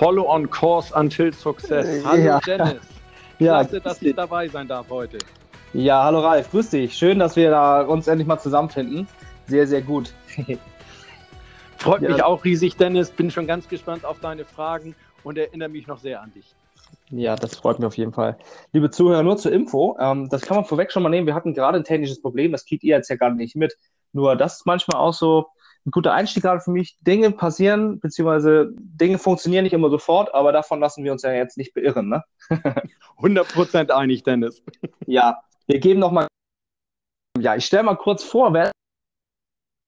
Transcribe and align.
Follow 0.00 0.26
on 0.26 0.48
course 0.48 0.90
until 0.94 1.30
success. 1.30 2.02
Hallo 2.06 2.22
ja. 2.22 2.40
Dennis. 2.40 2.80
Klasse, 3.36 3.74
ja, 3.74 3.80
dass 3.80 4.00
ich 4.00 4.16
dabei 4.16 4.48
sein 4.48 4.66
darf 4.66 4.88
heute. 4.88 5.18
Ja, 5.74 6.04
hallo 6.04 6.20
Ralf, 6.20 6.50
grüß 6.50 6.70
dich. 6.70 6.94
Schön, 6.94 7.18
dass 7.18 7.36
wir 7.36 7.50
da 7.50 7.82
uns 7.82 8.08
endlich 8.08 8.26
mal 8.26 8.38
zusammenfinden. 8.38 9.06
Sehr, 9.46 9.66
sehr 9.66 9.82
gut. 9.82 10.14
Freut 11.76 12.00
ja. 12.00 12.12
mich 12.12 12.22
auch 12.22 12.42
riesig, 12.46 12.78
Dennis. 12.78 13.10
Bin 13.10 13.30
schon 13.30 13.46
ganz 13.46 13.68
gespannt 13.68 14.06
auf 14.06 14.20
deine 14.20 14.46
Fragen 14.46 14.94
und 15.22 15.36
erinnere 15.36 15.68
mich 15.68 15.86
noch 15.86 15.98
sehr 15.98 16.22
an 16.22 16.32
dich. 16.32 16.46
Ja, 17.10 17.36
das 17.36 17.56
freut 17.56 17.78
mich 17.78 17.86
auf 17.86 17.98
jeden 17.98 18.14
Fall. 18.14 18.38
Liebe 18.72 18.90
Zuhörer, 18.90 19.22
nur 19.22 19.36
zur 19.36 19.52
Info, 19.52 19.98
ähm, 20.00 20.30
das 20.30 20.40
kann 20.40 20.56
man 20.56 20.64
vorweg 20.64 20.92
schon 20.92 21.02
mal 21.02 21.10
nehmen. 21.10 21.26
Wir 21.26 21.34
hatten 21.34 21.52
gerade 21.52 21.76
ein 21.76 21.84
technisches 21.84 22.22
Problem, 22.22 22.52
das 22.52 22.64
kriegt 22.64 22.84
ihr 22.84 22.96
jetzt 22.96 23.10
ja 23.10 23.16
gar 23.16 23.28
nicht 23.28 23.54
mit. 23.54 23.76
Nur 24.14 24.34
das 24.34 24.60
ist 24.60 24.66
manchmal 24.66 24.98
auch 24.98 25.12
so 25.12 25.48
ein 25.86 25.90
guter 25.90 26.12
Einstieg 26.12 26.42
gerade 26.42 26.60
für 26.60 26.70
mich. 26.70 26.98
Dinge 27.00 27.30
passieren, 27.30 28.00
beziehungsweise 28.00 28.72
Dinge 28.76 29.18
funktionieren 29.18 29.64
nicht 29.64 29.72
immer 29.72 29.90
sofort, 29.90 30.34
aber 30.34 30.52
davon 30.52 30.80
lassen 30.80 31.04
wir 31.04 31.12
uns 31.12 31.22
ja 31.22 31.32
jetzt 31.32 31.56
nicht 31.56 31.74
beirren. 31.74 32.08
Ne? 32.08 32.24
100% 33.18 33.90
einig, 33.90 34.22
Dennis. 34.22 34.62
Ja, 35.06 35.42
wir 35.66 35.80
geben 35.80 35.98
noch 35.98 36.12
mal. 36.12 36.28
Ja, 37.38 37.56
ich 37.56 37.64
stelle 37.64 37.82
mal 37.82 37.96
kurz 37.96 38.22
vor, 38.22 38.52
wer. 38.52 38.70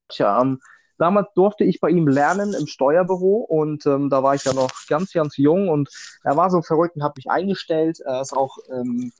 Tja, 0.09 0.41
ähm, 0.41 0.60
Damals 1.02 1.34
durfte 1.34 1.64
ich 1.64 1.80
bei 1.80 1.91
ihm 1.91 2.06
lernen 2.06 2.55
im 2.55 2.69
Steuerbüro 2.69 3.38
und 3.38 3.84
ähm, 3.86 4.09
da 4.09 4.22
war 4.22 4.36
ich 4.36 4.45
ja 4.45 4.52
noch 4.52 4.70
ganz, 4.88 5.12
ganz 5.12 5.36
jung 5.36 5.69
und 5.69 5.88
er 6.22 6.36
war 6.36 6.48
so 6.48 6.62
verrückt 6.62 6.95
und 6.95 7.02
hat 7.02 7.16
mich 7.16 7.28
eingestellt. 7.28 7.98
Er 7.98 8.20
ist 8.20 8.33
auch 8.33 8.59
ähm, 8.70 9.12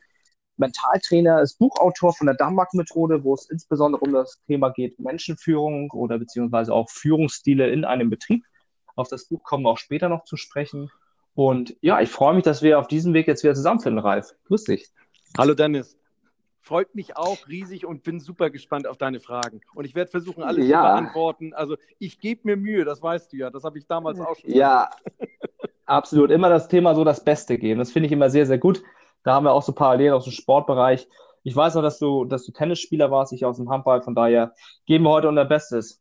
Mentaltrainer, 0.57 1.41
ist 1.41 1.59
Buchautor 1.59 2.15
von 2.15 2.27
der 2.27 2.37
Dammbach-Methode, 2.37 3.25
wo 3.25 3.35
es 3.35 3.49
insbesondere 3.51 4.03
um 4.03 4.13
das 4.13 4.41
Thema 4.47 4.71
geht 4.71 4.99
Menschenführung 4.99 5.91
oder 5.91 6.19
beziehungsweise 6.19 6.73
auch 6.73 6.91
Führungsstile 6.91 7.71
in 7.71 7.85
einem 7.85 8.11
Betrieb. 8.11 8.45
Auf 8.95 9.09
das 9.09 9.27
Buch 9.27 9.43
kommen 9.43 9.65
wir 9.65 9.71
auch 9.71 9.79
später 9.79 10.09
noch 10.09 10.25
zu 10.25 10.37
sprechen. 10.37 10.91
Und 11.35 11.77
ja, 11.81 12.01
ich 12.01 12.11
freue 12.11 12.35
mich, 12.35 12.45
dass 12.45 12.63
wir 12.63 12.79
auf 12.79 12.89
diesem 12.89 13.15
Weg 13.15 13.27
jetzt 13.27 13.43
wieder 13.43 13.55
zusammenfinden, 13.55 13.99
Ralf. 13.99 14.35
Grüß 14.45 14.65
dich. 14.65 14.91
Hallo 15.39 15.55
Dennis. 15.55 15.97
Freut 16.61 16.95
mich 16.95 17.17
auch 17.17 17.49
riesig 17.49 17.87
und 17.87 18.05
bin 18.05 18.21
super 18.21 18.51
gespannt 18.51 18.87
auf 18.87 18.97
deine 18.97 19.19
Fragen. 19.19 19.63
Und 19.75 19.85
ich 19.85 19.95
werde 19.95 20.11
versuchen, 20.11 20.45
alles 20.45 20.69
ja. 20.69 20.81
zu 20.81 20.89
beantworten. 21.03 21.55
Also 21.55 21.77
ich 21.99 22.21
gebe 22.21 22.43
mir 22.45 22.57
Mühe, 22.57 22.85
das 22.85 23.03
weißt 23.03 23.33
du 23.33 23.39
ja. 23.39 23.51
Das 23.51 23.65
habe 23.65 23.79
ich 23.79 23.87
damals 23.87 24.21
auch 24.21 24.37
schon. 24.37 24.51
Ja, 24.51 24.91
absolut. 25.87 26.31
Immer 26.31 26.51
das 26.51 26.69
Thema 26.69 26.95
so 26.95 27.03
das 27.03 27.25
Beste 27.25 27.59
geben. 27.59 27.81
Das 27.81 27.91
finde 27.91 28.07
ich 28.07 28.13
immer 28.13 28.31
sehr, 28.31 28.47
sehr 28.47 28.59
gut. 28.59 28.83
Da 29.23 29.35
haben 29.35 29.45
wir 29.45 29.53
auch 29.53 29.63
so 29.63 29.73
Parallelen 29.73 30.15
aus 30.15 30.25
dem 30.25 30.33
Sportbereich. 30.33 31.09
Ich 31.45 31.57
weiß 31.57 31.77
auch, 31.77 31.83
dass 31.83 31.99
du, 31.99 32.25
dass 32.25 32.45
du 32.45 32.53
Tennisspieler 32.53 33.11
warst, 33.11 33.33
ich 33.33 33.45
aus 33.45 33.57
dem 33.57 33.71
Handball. 33.71 34.03
Von 34.03 34.15
daher 34.15 34.55
geben 34.87 35.05
wir 35.05 35.11
heute 35.11 35.29
unser 35.29 35.45
Bestes. 35.45 36.01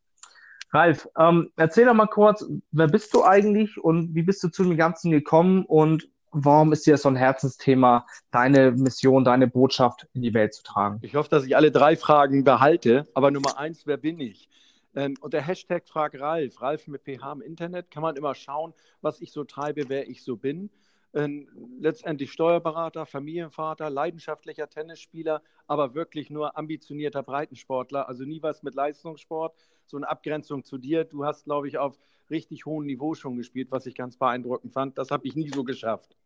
Ralf, 0.72 1.08
ähm, 1.18 1.50
erzähl 1.56 1.84
doch 1.84 1.94
mal 1.94 2.06
kurz, 2.06 2.46
wer 2.70 2.86
bist 2.86 3.12
du 3.12 3.24
eigentlich 3.24 3.78
und 3.78 4.14
wie 4.14 4.22
bist 4.22 4.42
du 4.42 4.48
zu 4.48 4.62
dem 4.62 4.76
Ganzen 4.76 5.10
gekommen 5.10 5.64
und 5.66 6.08
warum 6.30 6.72
ist 6.72 6.86
dir 6.86 6.96
so 6.96 7.10
ein 7.10 7.16
Herzensthema, 7.16 8.06
deine 8.30 8.72
Mission, 8.72 9.22
deine 9.22 9.46
Botschaft 9.46 10.06
in 10.14 10.22
die 10.22 10.32
Welt 10.32 10.54
zu 10.54 10.62
tragen? 10.62 10.98
Ich 11.02 11.14
hoffe, 11.14 11.28
dass 11.28 11.44
ich 11.44 11.56
alle 11.56 11.70
drei 11.70 11.96
Fragen 11.96 12.42
behalte. 12.42 13.06
Aber 13.12 13.30
Nummer 13.30 13.58
eins, 13.58 13.86
wer 13.86 13.98
bin 13.98 14.18
ich? 14.18 14.48
Ähm, 14.94 15.14
und 15.20 15.34
der 15.34 15.42
Hashtag 15.42 15.86
Frag 15.86 16.18
Ralf, 16.18 16.60
Ralf 16.62 16.86
mit 16.86 17.02
PH 17.04 17.32
im 17.32 17.42
Internet, 17.42 17.90
kann 17.90 18.02
man 18.02 18.16
immer 18.16 18.34
schauen, 18.34 18.72
was 19.02 19.20
ich 19.20 19.32
so 19.32 19.44
treibe, 19.44 19.88
wer 19.88 20.08
ich 20.08 20.22
so 20.22 20.36
bin. 20.36 20.70
Letztendlich 21.14 22.32
Steuerberater, 22.32 23.04
Familienvater, 23.04 23.90
leidenschaftlicher 23.90 24.68
Tennisspieler, 24.70 25.42
aber 25.66 25.94
wirklich 25.94 26.30
nur 26.30 26.56
ambitionierter 26.56 27.22
Breitensportler, 27.22 28.08
also 28.08 28.24
nie 28.24 28.42
was 28.42 28.62
mit 28.62 28.74
Leistungssport. 28.74 29.54
So 29.86 29.98
eine 29.98 30.08
Abgrenzung 30.08 30.64
zu 30.64 30.78
dir. 30.78 31.04
Du 31.04 31.26
hast, 31.26 31.44
glaube 31.44 31.68
ich, 31.68 31.76
auf 31.76 31.98
richtig 32.30 32.64
hohem 32.64 32.86
Niveau 32.86 33.14
schon 33.14 33.36
gespielt, 33.36 33.70
was 33.70 33.84
ich 33.84 33.94
ganz 33.94 34.16
beeindruckend 34.16 34.72
fand. 34.72 34.96
Das 34.96 35.10
habe 35.10 35.26
ich 35.26 35.36
nie 35.36 35.50
so 35.50 35.64
geschafft. 35.64 36.16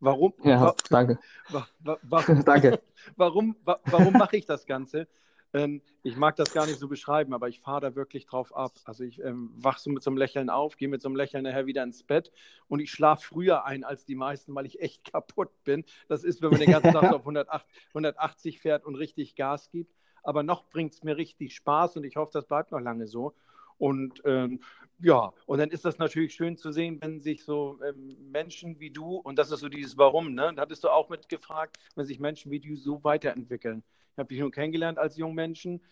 Warum? 0.00 0.34
Ja, 0.44 0.74
danke. 0.90 1.18
Wa 1.48 1.66
wa 1.80 1.98
warum, 2.02 2.44
danke. 2.44 2.82
Warum, 3.16 3.56
wa 3.64 3.80
warum 3.86 4.12
mache 4.12 4.36
ich 4.36 4.44
das 4.44 4.66
Ganze? 4.66 5.08
Ähm, 5.56 5.80
ich 6.02 6.16
mag 6.16 6.36
das 6.36 6.52
gar 6.52 6.66
nicht 6.66 6.78
so 6.78 6.86
beschreiben, 6.86 7.32
aber 7.32 7.48
ich 7.48 7.60
fahre 7.60 7.80
da 7.80 7.94
wirklich 7.96 8.26
drauf 8.26 8.54
ab. 8.54 8.72
Also 8.84 9.04
ich 9.04 9.22
ähm, 9.22 9.50
wach 9.56 9.78
so 9.78 9.88
mit 9.90 10.02
so 10.02 10.10
einem 10.10 10.18
Lächeln 10.18 10.50
auf, 10.50 10.76
gehe 10.76 10.88
mit 10.88 11.00
so 11.00 11.08
einem 11.08 11.16
Lächeln 11.16 11.44
nachher 11.44 11.64
wieder 11.64 11.82
ins 11.82 12.02
Bett 12.02 12.30
und 12.68 12.80
ich 12.80 12.90
schlafe 12.90 13.26
früher 13.26 13.64
ein 13.64 13.82
als 13.82 14.04
die 14.04 14.16
meisten, 14.16 14.54
weil 14.54 14.66
ich 14.66 14.80
echt 14.80 15.04
kaputt 15.12 15.50
bin. 15.64 15.84
Das 16.08 16.24
ist, 16.24 16.42
wenn 16.42 16.50
man 16.50 16.60
den 16.60 16.70
ganzen 16.70 16.92
Tag 16.92 17.04
auf 17.12 17.22
108, 17.22 17.66
180 17.88 18.60
fährt 18.60 18.84
und 18.84 18.96
richtig 18.96 19.34
Gas 19.34 19.70
gibt. 19.70 19.94
Aber 20.22 20.42
noch 20.42 20.68
bringt 20.68 20.92
es 20.92 21.02
mir 21.02 21.16
richtig 21.16 21.54
Spaß 21.54 21.96
und 21.96 22.04
ich 22.04 22.16
hoffe, 22.16 22.32
das 22.34 22.46
bleibt 22.46 22.72
noch 22.72 22.80
lange 22.80 23.06
so. 23.06 23.34
Und 23.78 24.22
ähm, 24.24 24.60
ja, 24.98 25.32
und 25.46 25.58
dann 25.58 25.70
ist 25.70 25.84
das 25.84 25.98
natürlich 25.98 26.34
schön 26.34 26.56
zu 26.56 26.72
sehen, 26.72 26.98
wenn 27.00 27.20
sich 27.20 27.44
so 27.44 27.78
ähm, 27.86 28.16
Menschen 28.30 28.80
wie 28.80 28.90
du, 28.90 29.16
und 29.16 29.38
das 29.38 29.50
ist 29.50 29.60
so 29.60 29.68
dieses 29.68 29.96
Warum, 29.96 30.34
ne? 30.34 30.52
Da 30.54 30.62
hattest 30.62 30.84
du 30.84 30.88
auch 30.88 31.08
mitgefragt, 31.08 31.78
wenn 31.94 32.06
sich 32.06 32.18
Menschen 32.18 32.50
wie 32.50 32.60
du 32.60 32.76
so 32.76 33.04
weiterentwickeln. 33.04 33.82
Ich 34.16 34.18
habe 34.18 34.28
dich 34.28 34.40
nur 34.40 34.50
kennengelernt 34.50 34.98
als 34.98 35.18
Jungmenschen, 35.18 35.82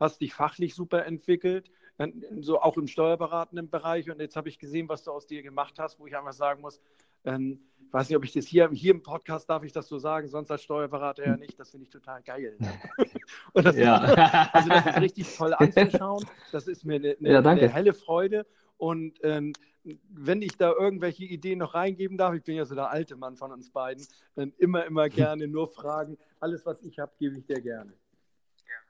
hast 0.00 0.20
dich 0.20 0.34
fachlich 0.34 0.74
super 0.74 1.06
entwickelt, 1.06 1.70
so 2.40 2.60
auch 2.60 2.76
im 2.76 2.88
steuerberatenden 2.88 3.70
Bereich. 3.70 4.10
Und 4.10 4.20
jetzt 4.20 4.34
habe 4.34 4.48
ich 4.48 4.58
gesehen, 4.58 4.88
was 4.88 5.04
du 5.04 5.12
aus 5.12 5.28
dir 5.28 5.40
gemacht 5.44 5.78
hast, 5.78 6.00
wo 6.00 6.08
ich 6.08 6.16
einfach 6.16 6.32
sagen 6.32 6.62
muss, 6.62 6.80
ähm, 7.24 7.60
ich 7.86 7.92
weiß 7.92 8.08
nicht, 8.08 8.16
ob 8.16 8.24
ich 8.24 8.32
das 8.32 8.44
hier, 8.46 8.68
hier 8.72 8.90
im 8.90 9.04
Podcast 9.04 9.48
darf 9.48 9.62
ich 9.62 9.70
das 9.70 9.86
so 9.86 9.98
sagen, 9.98 10.26
sonst 10.26 10.50
als 10.50 10.64
Steuerberater 10.64 11.24
ja 11.24 11.36
nicht. 11.36 11.60
Das 11.60 11.70
finde 11.70 11.84
ich 11.84 11.90
total 11.90 12.20
geil. 12.24 12.58
Und 13.52 13.64
das 13.64 13.76
ja. 13.76 14.04
ist, 14.04 14.18
also 14.52 14.68
das 14.70 14.86
ist 14.86 15.00
richtig 15.00 15.36
toll 15.36 15.54
anzuschauen. 15.54 16.26
Das 16.50 16.66
ist 16.66 16.84
mir 16.84 16.96
eine, 16.96 17.16
eine, 17.20 17.30
ja, 17.30 17.40
eine 17.40 17.68
helle 17.68 17.92
Freude. 17.92 18.46
Und 18.84 19.14
ähm, 19.22 19.54
wenn 20.10 20.42
ich 20.42 20.58
da 20.58 20.70
irgendwelche 20.70 21.24
Ideen 21.24 21.60
noch 21.60 21.72
reingeben 21.72 22.18
darf, 22.18 22.34
ich 22.34 22.42
bin 22.42 22.54
ja 22.54 22.66
so 22.66 22.74
der 22.74 22.90
alte 22.90 23.16
Mann 23.16 23.34
von 23.34 23.50
uns 23.50 23.70
beiden, 23.70 24.06
dann 24.34 24.52
immer, 24.58 24.84
immer 24.84 25.08
gerne 25.08 25.48
nur 25.48 25.68
fragen. 25.68 26.18
Alles, 26.38 26.66
was 26.66 26.82
ich 26.82 26.98
habe, 26.98 27.10
gebe 27.18 27.38
ich 27.38 27.46
dir 27.46 27.62
gerne. 27.62 27.94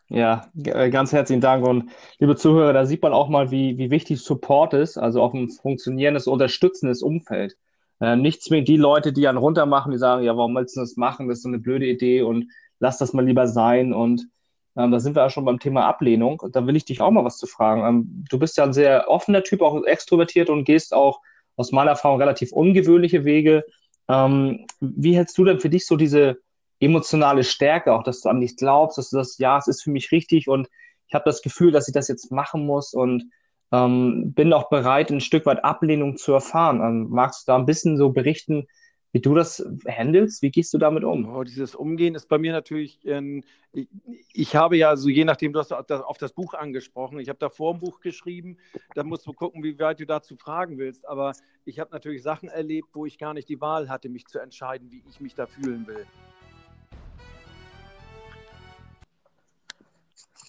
Ja, 0.09 0.51
äh, 0.65 0.91
ganz 0.91 1.13
herzlichen 1.13 1.41
Dank. 1.41 1.65
Und 1.65 1.93
liebe 2.19 2.35
Zuhörer, 2.35 2.73
da 2.73 2.87
sieht 2.87 3.03
man 3.03 3.13
auch 3.13 3.29
mal, 3.29 3.53
wie, 3.53 3.79
wie 3.79 3.93
wichtig 3.93 4.21
Support 4.21 4.75
ist, 4.75 4.99
also 4.99 5.23
auch 5.23 5.33
ein 5.33 5.49
funktionierendes, 5.49 6.27
unterstützendes 6.27 7.01
Umfeld. 7.01 7.57
Äh, 8.01 8.17
nicht 8.17 8.43
zwingend 8.43 8.67
die 8.67 8.77
Leute, 8.77 9.13
die 9.13 9.29
einen 9.29 9.39
runtermachen, 9.39 9.93
die 9.93 9.99
sagen, 9.99 10.25
ja, 10.25 10.37
warum 10.37 10.57
willst 10.57 10.77
du 10.77 10.81
das 10.81 10.97
machen? 10.97 11.29
Das 11.29 11.39
ist 11.39 11.45
so 11.45 11.49
eine 11.49 11.61
blöde 11.61 11.87
Idee 11.87 12.23
und 12.23 12.51
lass 12.81 12.99
das 12.99 13.13
mal 13.13 13.25
lieber 13.25 13.47
sein. 13.47 13.93
Und 13.93 14.27
ähm, 14.77 14.91
da 14.91 15.01
sind 15.01 15.15
wir 15.15 15.25
auch 15.25 15.31
schon 15.31 15.45
beim 15.45 15.59
Thema 15.59 15.87
Ablehnung. 15.87 16.41
Und 16.41 16.57
da 16.57 16.67
will 16.67 16.77
ich 16.77 16.85
dich 16.85 17.01
auch 17.01 17.11
mal 17.11 17.25
was 17.25 17.39
zu 17.39 17.47
fragen. 17.47 17.85
Ähm, 17.87 18.25
du 18.29 18.39
bist 18.39 18.57
ja 18.57 18.65
ein 18.65 18.73
sehr 18.73 19.09
offener 19.09 19.43
Typ, 19.43 19.63
auch 19.63 19.85
extrovertiert 19.85 20.51
und 20.51 20.65
gehst 20.65 20.93
auch 20.93 21.21
aus 21.57 21.73
meiner 21.73 21.91
Erfahrung 21.91 22.19
relativ 22.19 22.53
ungewöhnliche 22.53 23.25
Wege. 23.25 23.65
Ähm, 24.09 24.67
wie 24.81 25.17
hältst 25.17 25.39
du 25.39 25.45
denn 25.45 25.61
für 25.61 25.71
dich 25.71 25.87
so 25.87 25.97
diese 25.97 26.39
emotionale 26.81 27.45
Stärke, 27.45 27.93
auch 27.93 28.03
dass 28.03 28.21
du 28.21 28.29
an 28.29 28.41
dich 28.41 28.57
glaubst, 28.57 28.99
dass 28.99 29.11
du 29.11 29.17
das, 29.17 29.39
ja, 29.39 29.57
es 29.59 29.69
ist 29.69 29.83
für 29.83 29.91
mich 29.91 30.13
richtig 30.13 30.49
und 30.49 30.69
ich 31.07 31.15
habe 31.15 31.25
das 31.25 31.43
Gefühl, 31.43 31.71
dass 31.71 31.89
ich 31.89 31.95
das 31.95 32.09
jetzt 32.09 32.33
machen 32.33 32.67
muss 32.67 32.93
und 32.93 33.31
ähm, 33.73 34.33
bin 34.35 34.53
auch 34.53 34.69
bereit, 34.69 35.11
ein 35.11 35.21
Stück 35.21 35.47
weit 35.47 35.65
Ablehnung 35.65 36.17
zu 36.17 36.33
erfahren. 36.33 36.81
Ähm, 36.81 37.07
magst 37.11 37.47
du 37.47 37.53
da 37.53 37.57
ein 37.57 37.67
bisschen 37.67 37.97
so 37.97 38.11
berichten, 38.11 38.67
wie 39.15 39.21
du 39.21 39.33
das 39.33 39.65
handelst? 39.87 40.43
Wie 40.43 40.51
gehst 40.51 40.75
du 40.75 40.79
damit 40.79 41.05
um? 41.05 41.33
Oh, 41.33 41.45
dieses 41.45 41.77
Umgehen 41.77 42.17
ist 42.17 42.29
bei 42.29 42.37
mir 42.37 42.51
natürlich, 42.51 42.99
ähm, 43.07 43.45
ich, 43.73 43.89
ich, 44.33 44.57
habe 44.57 44.77
ja 44.77 44.97
so, 44.97 45.09
je 45.09 45.25
nachdem, 45.25 45.53
du 45.53 45.61
hast 45.61 45.73
auf 45.73 46.19
das 46.19 46.33
Buch 46.33 46.53
angesprochen, 46.55 47.21
ich 47.21 47.29
habe 47.29 47.39
da 47.39 47.49
vor 47.49 47.75
ein 47.75 47.79
Buch 47.79 48.01
geschrieben, 48.01 48.57
da 48.97 49.05
musst 49.05 49.25
du 49.29 49.33
gucken, 49.33 49.63
wie 49.63 49.79
weit 49.79 50.01
du 50.01 50.05
dazu 50.05 50.35
fragen 50.35 50.79
willst. 50.79 51.07
Aber 51.09 51.33
ich 51.65 51.79
habe 51.79 51.93
natürlich 51.93 52.25
Sachen 52.25 52.49
erlebt, 52.49 52.89
wo 52.93 53.07
ich 53.07 53.17
gar 53.17 53.35
nicht 53.35 53.49
die 53.49 53.61
Wahl 53.61 53.89
hatte, 53.89 54.09
mich 54.09 54.27
zu 54.27 54.41
entscheiden, 54.41 54.91
wie 54.91 55.05
ich 55.09 55.21
mich 55.21 55.37
da 55.37 55.47
fühlen 55.47 55.87
will. 55.87 56.05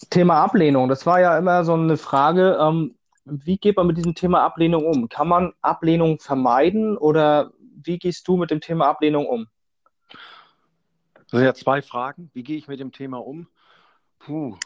Thema 0.10 0.44
Ablehnung, 0.44 0.90
das 0.90 1.06
war 1.06 1.20
ja 1.20 1.38
immer 1.38 1.64
so 1.66 1.74
eine 1.74 1.98
Frage. 1.98 2.58
Ähm, 2.60 2.96
wie 3.26 3.58
geht 3.58 3.78
man 3.78 3.86
mit 3.88 3.98
diesem 3.98 4.16
Thema 4.16 4.44
Ablehnung 4.44 4.86
um? 4.86 5.10
Kann 5.10 5.28
man 5.28 5.54
Ablehnung 5.62 6.20
vermeiden 6.20 6.98
oder 6.98 7.52
wie 7.86 7.98
gehst 7.98 8.28
du 8.28 8.38
mit 8.38 8.52
dem 8.52 8.62
Thema 8.62 8.88
Ablehnung 8.88 9.26
um? 9.26 9.48
Das 11.14 11.32
sind 11.32 11.44
ja 11.44 11.54
zwei 11.54 11.82
Fragen. 11.82 12.30
Wie 12.34 12.44
gehe 12.44 12.58
ich 12.58 12.68
mit 12.68 12.80
dem 12.80 12.92
Thema 12.92 13.18
um? 13.18 13.48
Puh. 14.20 14.58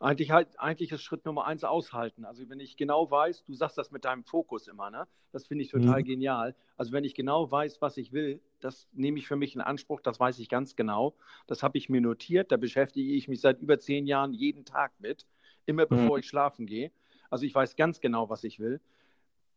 Eigentlich, 0.00 0.32
halt, 0.32 0.58
eigentlich 0.58 0.90
ist 0.90 1.02
Schritt 1.02 1.24
Nummer 1.24 1.46
eins 1.46 1.62
aushalten. 1.62 2.24
Also 2.24 2.48
wenn 2.48 2.58
ich 2.58 2.76
genau 2.76 3.08
weiß, 3.08 3.44
du 3.44 3.54
sagst 3.54 3.78
das 3.78 3.92
mit 3.92 4.04
deinem 4.04 4.24
Fokus 4.24 4.66
immer, 4.66 4.90
ne? 4.90 5.06
Das 5.30 5.46
finde 5.46 5.62
ich 5.62 5.70
total 5.70 6.00
mhm. 6.00 6.04
genial. 6.04 6.56
Also 6.76 6.90
wenn 6.90 7.04
ich 7.04 7.14
genau 7.14 7.50
weiß, 7.50 7.80
was 7.80 7.96
ich 7.96 8.12
will, 8.12 8.40
das 8.58 8.88
nehme 8.92 9.18
ich 9.18 9.28
für 9.28 9.36
mich 9.36 9.54
in 9.54 9.60
Anspruch, 9.60 10.00
das 10.00 10.18
weiß 10.18 10.40
ich 10.40 10.48
ganz 10.48 10.74
genau. 10.74 11.14
Das 11.46 11.62
habe 11.62 11.78
ich 11.78 11.88
mir 11.88 12.00
notiert, 12.00 12.50
da 12.50 12.56
beschäftige 12.56 13.12
ich 13.12 13.28
mich 13.28 13.40
seit 13.40 13.60
über 13.60 13.78
zehn 13.78 14.08
Jahren 14.08 14.32
jeden 14.32 14.64
Tag 14.64 14.92
mit, 14.98 15.24
immer 15.66 15.86
bevor 15.86 16.16
mhm. 16.16 16.20
ich 16.20 16.26
schlafen 16.26 16.66
gehe. 16.66 16.90
Also 17.30 17.46
ich 17.46 17.54
weiß 17.54 17.76
ganz 17.76 18.00
genau, 18.00 18.28
was 18.28 18.42
ich 18.42 18.58
will. 18.58 18.80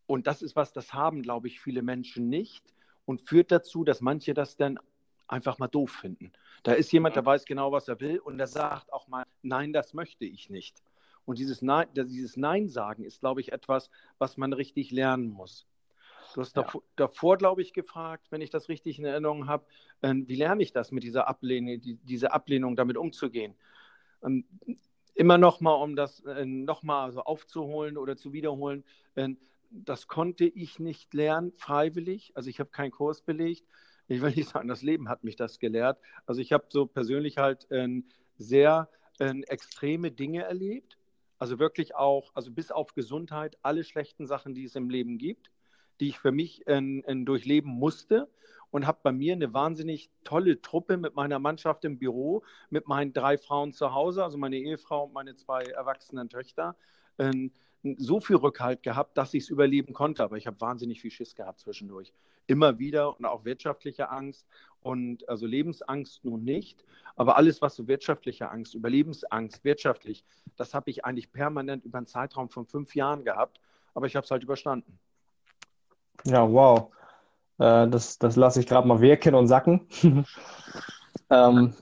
Und 0.07 0.27
das 0.27 0.41
ist 0.41 0.55
was, 0.55 0.73
das 0.73 0.93
haben, 0.93 1.21
glaube 1.21 1.47
ich, 1.47 1.59
viele 1.59 1.81
Menschen 1.81 2.29
nicht 2.29 2.63
und 3.05 3.21
führt 3.21 3.51
dazu, 3.51 3.83
dass 3.83 4.01
manche 4.01 4.33
das 4.33 4.57
dann 4.57 4.79
einfach 5.27 5.57
mal 5.57 5.67
doof 5.67 5.91
finden. 5.91 6.31
Da 6.63 6.73
ist 6.73 6.91
jemand, 6.91 7.15
der 7.15 7.25
weiß 7.25 7.45
genau, 7.45 7.71
was 7.71 7.87
er 7.87 7.99
will 7.99 8.19
und 8.19 8.37
der 8.37 8.47
sagt 8.47 8.93
auch 8.93 9.07
mal, 9.07 9.25
nein, 9.41 9.73
das 9.73 9.93
möchte 9.93 10.25
ich 10.25 10.49
nicht. 10.49 10.81
Und 11.25 11.39
dieses 11.39 11.61
Nein, 11.63 11.87
dieses 11.95 12.37
Nein 12.37 12.69
sagen 12.69 13.03
ist, 13.03 13.19
glaube 13.19 13.41
ich, 13.41 13.51
etwas, 13.51 13.89
was 14.19 14.37
man 14.37 14.53
richtig 14.53 14.91
lernen 14.91 15.29
muss. 15.29 15.65
Du 16.33 16.41
hast 16.41 16.55
ja. 16.55 16.63
davor, 16.63 16.83
davor 16.95 17.37
glaube 17.37 17.61
ich, 17.61 17.73
gefragt, 17.73 18.27
wenn 18.29 18.41
ich 18.41 18.49
das 18.49 18.69
richtig 18.69 18.99
in 18.99 19.05
Erinnerung 19.05 19.47
habe, 19.47 19.65
äh, 20.01 20.13
wie 20.13 20.35
lerne 20.35 20.61
ich 20.61 20.71
das 20.71 20.91
mit 20.91 21.03
dieser 21.03 21.27
Ablehnung, 21.27 21.81
die, 21.81 21.95
diese 21.95 22.31
Ablehnung 22.31 22.75
damit 22.75 22.97
umzugehen? 22.97 23.55
Und 24.21 24.45
immer 25.13 25.37
noch 25.37 25.61
mal, 25.61 25.73
um 25.73 25.95
das 25.95 26.19
äh, 26.25 26.45
noch 26.45 26.83
mal 26.83 27.11
so 27.11 27.21
aufzuholen 27.21 27.97
oder 27.97 28.17
zu 28.17 28.33
wiederholen, 28.33 28.83
äh, 29.15 29.29
das 29.69 30.07
konnte 30.07 30.45
ich 30.45 30.79
nicht 30.79 31.13
lernen, 31.13 31.51
freiwillig. 31.53 32.31
Also 32.35 32.49
ich 32.49 32.59
habe 32.59 32.69
keinen 32.69 32.91
Kurs 32.91 33.21
belegt. 33.21 33.63
Ich 34.07 34.21
will 34.21 34.31
nicht 34.31 34.49
sagen, 34.49 34.67
das 34.67 34.81
Leben 34.81 35.09
hat 35.09 35.23
mich 35.23 35.35
das 35.35 35.59
gelehrt. 35.59 35.99
Also 36.25 36.41
ich 36.41 36.53
habe 36.53 36.65
so 36.69 36.85
persönlich 36.85 37.37
halt 37.37 37.69
äh, 37.71 38.03
sehr 38.37 38.89
äh, 39.19 39.33
extreme 39.47 40.11
Dinge 40.11 40.43
erlebt. 40.43 40.97
Also 41.37 41.59
wirklich 41.59 41.95
auch, 41.95 42.31
also 42.33 42.51
bis 42.51 42.71
auf 42.71 42.93
Gesundheit, 42.93 43.57
alle 43.61 43.83
schlechten 43.83 44.25
Sachen, 44.25 44.53
die 44.53 44.63
es 44.63 44.75
im 44.75 44.89
Leben 44.89 45.17
gibt, 45.17 45.51
die 45.99 46.09
ich 46.09 46.19
für 46.19 46.31
mich 46.31 46.65
äh, 46.67 46.81
durchleben 47.23 47.71
musste 47.71 48.29
und 48.71 48.87
habe 48.87 48.99
bei 49.03 49.11
mir 49.11 49.33
eine 49.33 49.53
wahnsinnig 49.53 50.09
tolle 50.23 50.61
Truppe 50.61 50.97
mit 50.97 51.15
meiner 51.15 51.39
Mannschaft 51.39 51.85
im 51.85 51.97
Büro, 51.97 52.43
mit 52.69 52.87
meinen 52.87 53.13
drei 53.13 53.37
Frauen 53.37 53.73
zu 53.73 53.93
Hause, 53.93 54.23
also 54.23 54.37
meine 54.37 54.57
Ehefrau 54.57 55.05
und 55.05 55.13
meine 55.13 55.35
zwei 55.35 55.63
erwachsenen 55.63 56.29
Töchter. 56.29 56.75
So 57.97 58.19
viel 58.19 58.37
Rückhalt 58.37 58.83
gehabt, 58.83 59.17
dass 59.17 59.33
ich 59.33 59.43
es 59.43 59.49
überleben 59.49 59.93
konnte. 59.93 60.23
Aber 60.23 60.37
ich 60.37 60.47
habe 60.47 60.59
wahnsinnig 60.59 61.01
viel 61.01 61.11
Schiss 61.11 61.35
gehabt 61.35 61.59
zwischendurch. 61.59 62.13
Immer 62.47 62.79
wieder 62.79 63.17
und 63.17 63.25
auch 63.25 63.45
wirtschaftliche 63.45 64.09
Angst 64.09 64.45
und 64.81 65.27
also 65.29 65.45
Lebensangst 65.45 66.25
nun 66.25 66.43
nicht. 66.43 66.83
Aber 67.15 67.37
alles, 67.37 67.61
was 67.61 67.75
so 67.75 67.87
wirtschaftliche 67.87 68.49
Angst, 68.49 68.75
Überlebensangst, 68.75 69.63
wirtschaftlich, 69.63 70.23
das 70.57 70.73
habe 70.73 70.89
ich 70.89 71.05
eigentlich 71.05 71.31
permanent 71.31 71.85
über 71.85 71.97
einen 71.97 72.07
Zeitraum 72.07 72.49
von 72.49 72.65
fünf 72.65 72.95
Jahren 72.95 73.23
gehabt. 73.23 73.59
Aber 73.93 74.07
ich 74.07 74.15
habe 74.15 74.25
es 74.25 74.31
halt 74.31 74.43
überstanden. 74.43 74.99
Ja, 76.25 76.49
wow. 76.51 76.91
Äh, 77.59 77.87
das 77.87 78.19
das 78.19 78.35
lasse 78.35 78.59
ich 78.59 78.67
gerade 78.67 78.87
mal 78.87 78.99
wirken 79.01 79.35
und 79.35 79.47
sacken. 79.47 79.87
ähm, 81.29 81.73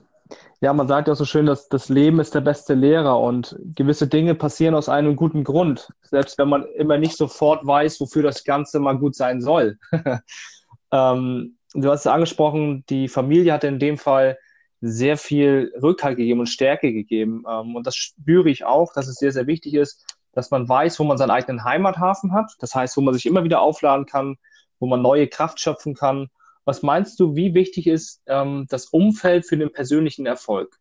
ja, 0.64 0.72
man 0.72 0.88
sagt 0.88 1.08
ja 1.08 1.14
so 1.14 1.26
schön, 1.26 1.44
dass 1.44 1.68
das 1.68 1.90
Leben 1.90 2.20
ist 2.20 2.34
der 2.34 2.40
beste 2.40 2.72
Lehrer 2.72 3.20
und 3.20 3.54
gewisse 3.74 4.08
Dinge 4.08 4.34
passieren 4.34 4.74
aus 4.74 4.88
einem 4.88 5.14
guten 5.14 5.44
Grund, 5.44 5.92
selbst 6.00 6.38
wenn 6.38 6.48
man 6.48 6.64
immer 6.76 6.96
nicht 6.96 7.18
sofort 7.18 7.66
weiß, 7.66 8.00
wofür 8.00 8.22
das 8.22 8.44
Ganze 8.44 8.80
mal 8.80 8.96
gut 8.96 9.14
sein 9.14 9.42
soll. 9.42 9.78
ähm, 10.90 11.58
du 11.74 11.90
hast 11.90 12.00
es 12.00 12.06
angesprochen, 12.06 12.82
die 12.88 13.08
Familie 13.08 13.52
hat 13.52 13.62
in 13.64 13.78
dem 13.78 13.98
Fall 13.98 14.38
sehr 14.80 15.18
viel 15.18 15.70
Rückhalt 15.82 16.16
gegeben 16.16 16.40
und 16.40 16.46
Stärke 16.46 16.94
gegeben. 16.94 17.44
Ähm, 17.46 17.76
und 17.76 17.86
das 17.86 17.94
spüre 17.94 18.48
ich 18.48 18.64
auch, 18.64 18.90
dass 18.94 19.06
es 19.06 19.16
sehr, 19.16 19.32
sehr 19.32 19.46
wichtig 19.46 19.74
ist, 19.74 20.16
dass 20.32 20.50
man 20.50 20.66
weiß, 20.66 20.98
wo 20.98 21.04
man 21.04 21.18
seinen 21.18 21.30
eigenen 21.30 21.64
Heimathafen 21.64 22.32
hat. 22.32 22.50
Das 22.60 22.74
heißt, 22.74 22.96
wo 22.96 23.02
man 23.02 23.12
sich 23.12 23.26
immer 23.26 23.44
wieder 23.44 23.60
aufladen 23.60 24.06
kann, 24.06 24.36
wo 24.78 24.86
man 24.86 25.02
neue 25.02 25.28
Kraft 25.28 25.60
schöpfen 25.60 25.92
kann. 25.92 26.30
Was 26.64 26.82
meinst 26.82 27.20
du, 27.20 27.36
wie 27.36 27.54
wichtig 27.54 27.86
ist 27.86 28.22
ähm, 28.26 28.66
das 28.68 28.86
Umfeld 28.86 29.46
für 29.46 29.56
den 29.56 29.72
persönlichen 29.72 30.26
Erfolg? 30.26 30.78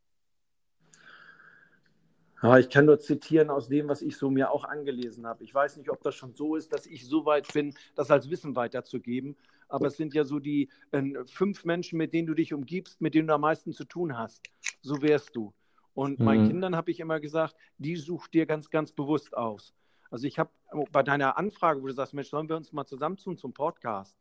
Ja, 2.42 2.58
ich 2.58 2.70
kann 2.70 2.86
nur 2.86 3.00
zitieren 3.00 3.50
aus 3.50 3.70
dem, 3.70 3.88
was 3.88 4.02
ich 4.02 4.18
so 4.18 4.30
mir 4.30 4.52
auch 4.52 4.66
angelesen 4.66 5.26
habe. 5.26 5.44
Ich 5.46 5.56
weiß 5.56 5.78
nicht, 5.78 5.90
ob 5.90 6.04
das 6.04 6.16
schon 6.16 6.34
so 6.34 6.58
ist, 6.58 6.74
dass 6.74 6.86
ich 6.86 7.08
so 7.08 7.26
weit 7.26 7.52
bin, 7.54 7.74
das 7.96 8.12
als 8.12 8.30
Wissen 8.30 8.56
weiterzugeben. 8.56 9.38
Aber 9.70 9.88
es 9.88 9.96
sind 9.96 10.14
ja 10.14 10.26
so 10.26 10.40
die 10.40 10.70
äh, 10.92 11.02
fünf 11.26 11.64
Menschen, 11.64 11.98
mit 11.98 12.14
denen 12.14 12.28
du 12.28 12.34
dich 12.34 12.54
umgibst, 12.54 13.00
mit 13.02 13.16
denen 13.16 13.28
du 13.30 13.34
am 13.34 13.42
meisten 13.42 13.72
zu 13.72 13.86
tun 13.86 14.18
hast. 14.18 14.42
So 14.82 15.02
wärst 15.02 15.36
du. 15.36 15.54
Und 15.94 16.20
mhm. 16.20 16.26
meinen 16.26 16.48
Kindern 16.48 16.76
habe 16.76 16.92
ich 16.92 17.00
immer 17.00 17.20
gesagt, 17.20 17.56
die 17.78 17.96
such 17.96 18.28
dir 18.28 18.46
ganz, 18.46 18.70
ganz 18.70 18.92
bewusst 18.92 19.36
aus. 19.36 19.74
Also 20.12 20.28
ich 20.28 20.38
habe 20.38 20.52
bei 20.92 21.02
deiner 21.02 21.38
Anfrage, 21.38 21.82
wo 21.82 21.88
du 21.88 21.94
sagst, 21.94 22.14
Mensch, 22.14 22.30
sollen 22.30 22.50
wir 22.50 22.58
uns 22.58 22.72
mal 22.72 22.86
zusammentun 22.86 23.38
zum 23.38 23.54
Podcast? 23.54 24.18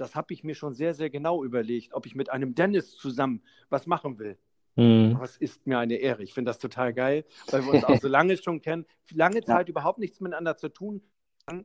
Das 0.00 0.14
habe 0.14 0.32
ich 0.32 0.44
mir 0.44 0.54
schon 0.54 0.74
sehr, 0.74 0.94
sehr 0.94 1.10
genau 1.10 1.44
überlegt, 1.44 1.94
ob 1.94 2.06
ich 2.06 2.14
mit 2.14 2.30
einem 2.30 2.54
Dennis 2.54 2.96
zusammen 2.96 3.42
was 3.68 3.86
machen 3.86 4.18
will. 4.18 4.38
Mhm. 4.76 5.18
Es 5.22 5.36
ist 5.36 5.66
mir 5.66 5.78
eine 5.78 5.96
Ehre. 5.96 6.22
Ich 6.22 6.32
finde 6.32 6.50
das 6.50 6.58
total 6.58 6.92
geil, 6.92 7.24
weil 7.50 7.64
wir 7.64 7.74
uns 7.74 7.84
auch 7.84 8.00
so 8.00 8.08
lange 8.08 8.36
schon 8.36 8.60
kennen. 8.60 8.86
Lange 9.12 9.42
Zeit 9.42 9.68
ja. 9.68 9.70
überhaupt 9.72 9.98
nichts 9.98 10.20
miteinander 10.20 10.56
zu 10.56 10.68
tun 10.68 11.02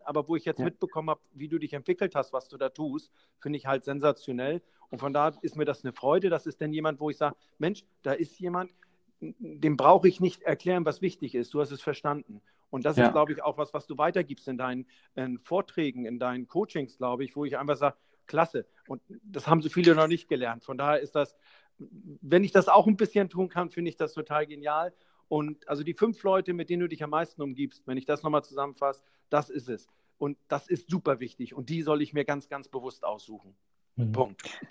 aber 0.03 0.27
wo 0.27 0.35
ich 0.35 0.45
jetzt 0.45 0.59
ja. 0.59 0.65
mitbekommen 0.65 1.09
habe, 1.09 1.21
wie 1.33 1.47
du 1.47 1.59
dich 1.59 1.73
entwickelt 1.73 2.15
hast, 2.15 2.33
was 2.33 2.47
du 2.47 2.57
da 2.57 2.69
tust, 2.69 3.11
finde 3.39 3.57
ich 3.57 3.65
halt 3.65 3.83
sensationell. 3.83 4.61
Und 4.89 4.99
von 4.99 5.13
da 5.13 5.29
ist 5.41 5.55
mir 5.55 5.65
das 5.65 5.83
eine 5.83 5.93
Freude. 5.93 6.29
Das 6.29 6.45
ist 6.45 6.61
dann 6.61 6.73
jemand, 6.73 6.99
wo 6.99 7.09
ich 7.09 7.17
sage, 7.17 7.35
Mensch, 7.57 7.83
da 8.03 8.13
ist 8.13 8.39
jemand, 8.39 8.71
dem 9.19 9.77
brauche 9.77 10.07
ich 10.07 10.19
nicht 10.19 10.43
erklären, 10.43 10.85
was 10.85 11.01
wichtig 11.01 11.35
ist. 11.35 11.53
Du 11.53 11.61
hast 11.61 11.71
es 11.71 11.81
verstanden. 11.81 12.41
Und 12.69 12.85
das 12.85 12.97
ja. 12.97 13.05
ist, 13.05 13.11
glaube 13.11 13.33
ich, 13.33 13.43
auch 13.43 13.57
was, 13.57 13.73
was 13.73 13.87
du 13.87 13.97
weitergibst 13.97 14.47
in 14.47 14.57
deinen 14.57 14.85
in 15.15 15.39
Vorträgen, 15.39 16.05
in 16.05 16.19
deinen 16.19 16.47
Coachings, 16.47 16.97
glaube 16.97 17.23
ich, 17.23 17.35
wo 17.35 17.45
ich 17.45 17.57
einfach 17.57 17.77
sage, 17.77 17.95
klasse. 18.27 18.66
Und 18.88 19.01
das 19.24 19.48
haben 19.48 19.62
so 19.62 19.69
viele 19.69 19.95
noch 19.95 20.07
nicht 20.07 20.27
gelernt. 20.27 20.63
Von 20.63 20.77
daher 20.77 21.00
ist 21.00 21.16
das, 21.16 21.36
wenn 21.77 22.44
ich 22.44 22.51
das 22.51 22.68
auch 22.68 22.88
ein 22.88 22.98
bisschen 22.98 23.30
tun 23.30 23.50
kann, 23.50 23.69
finde 23.69 23.89
ich 23.89 23.98
das 23.98 24.13
total 24.13 24.45
genial. 24.45 24.94
Und 25.27 25.68
also 25.68 25.83
die 25.83 25.94
fünf 25.94 26.22
Leute, 26.24 26.54
mit 26.54 26.69
denen 26.69 26.81
du 26.81 26.88
dich 26.88 27.04
am 27.04 27.10
meisten 27.10 27.42
umgibst, 27.42 27.88
wenn 27.88 27.98
ich 27.98 28.06
das 28.06 28.24
nochmal 28.24 28.44
zusammenfasse, 28.44 29.04
das 29.30 29.50
ist 29.50 29.69
es. 29.69 29.88
Und 30.18 30.38
das 30.48 30.68
ist 30.68 30.89
super 30.89 31.19
wichtig. 31.19 31.54
Und 31.56 31.69
die 31.69 31.81
soll 31.81 32.01
ich 32.01 32.13
mir 32.13 32.25
ganz, 32.25 32.48
ganz 32.48 32.68
bewusst 32.68 33.04
aussuchen. 33.04 33.56
Mhm. 33.95 34.12
Punkt. 34.12 34.62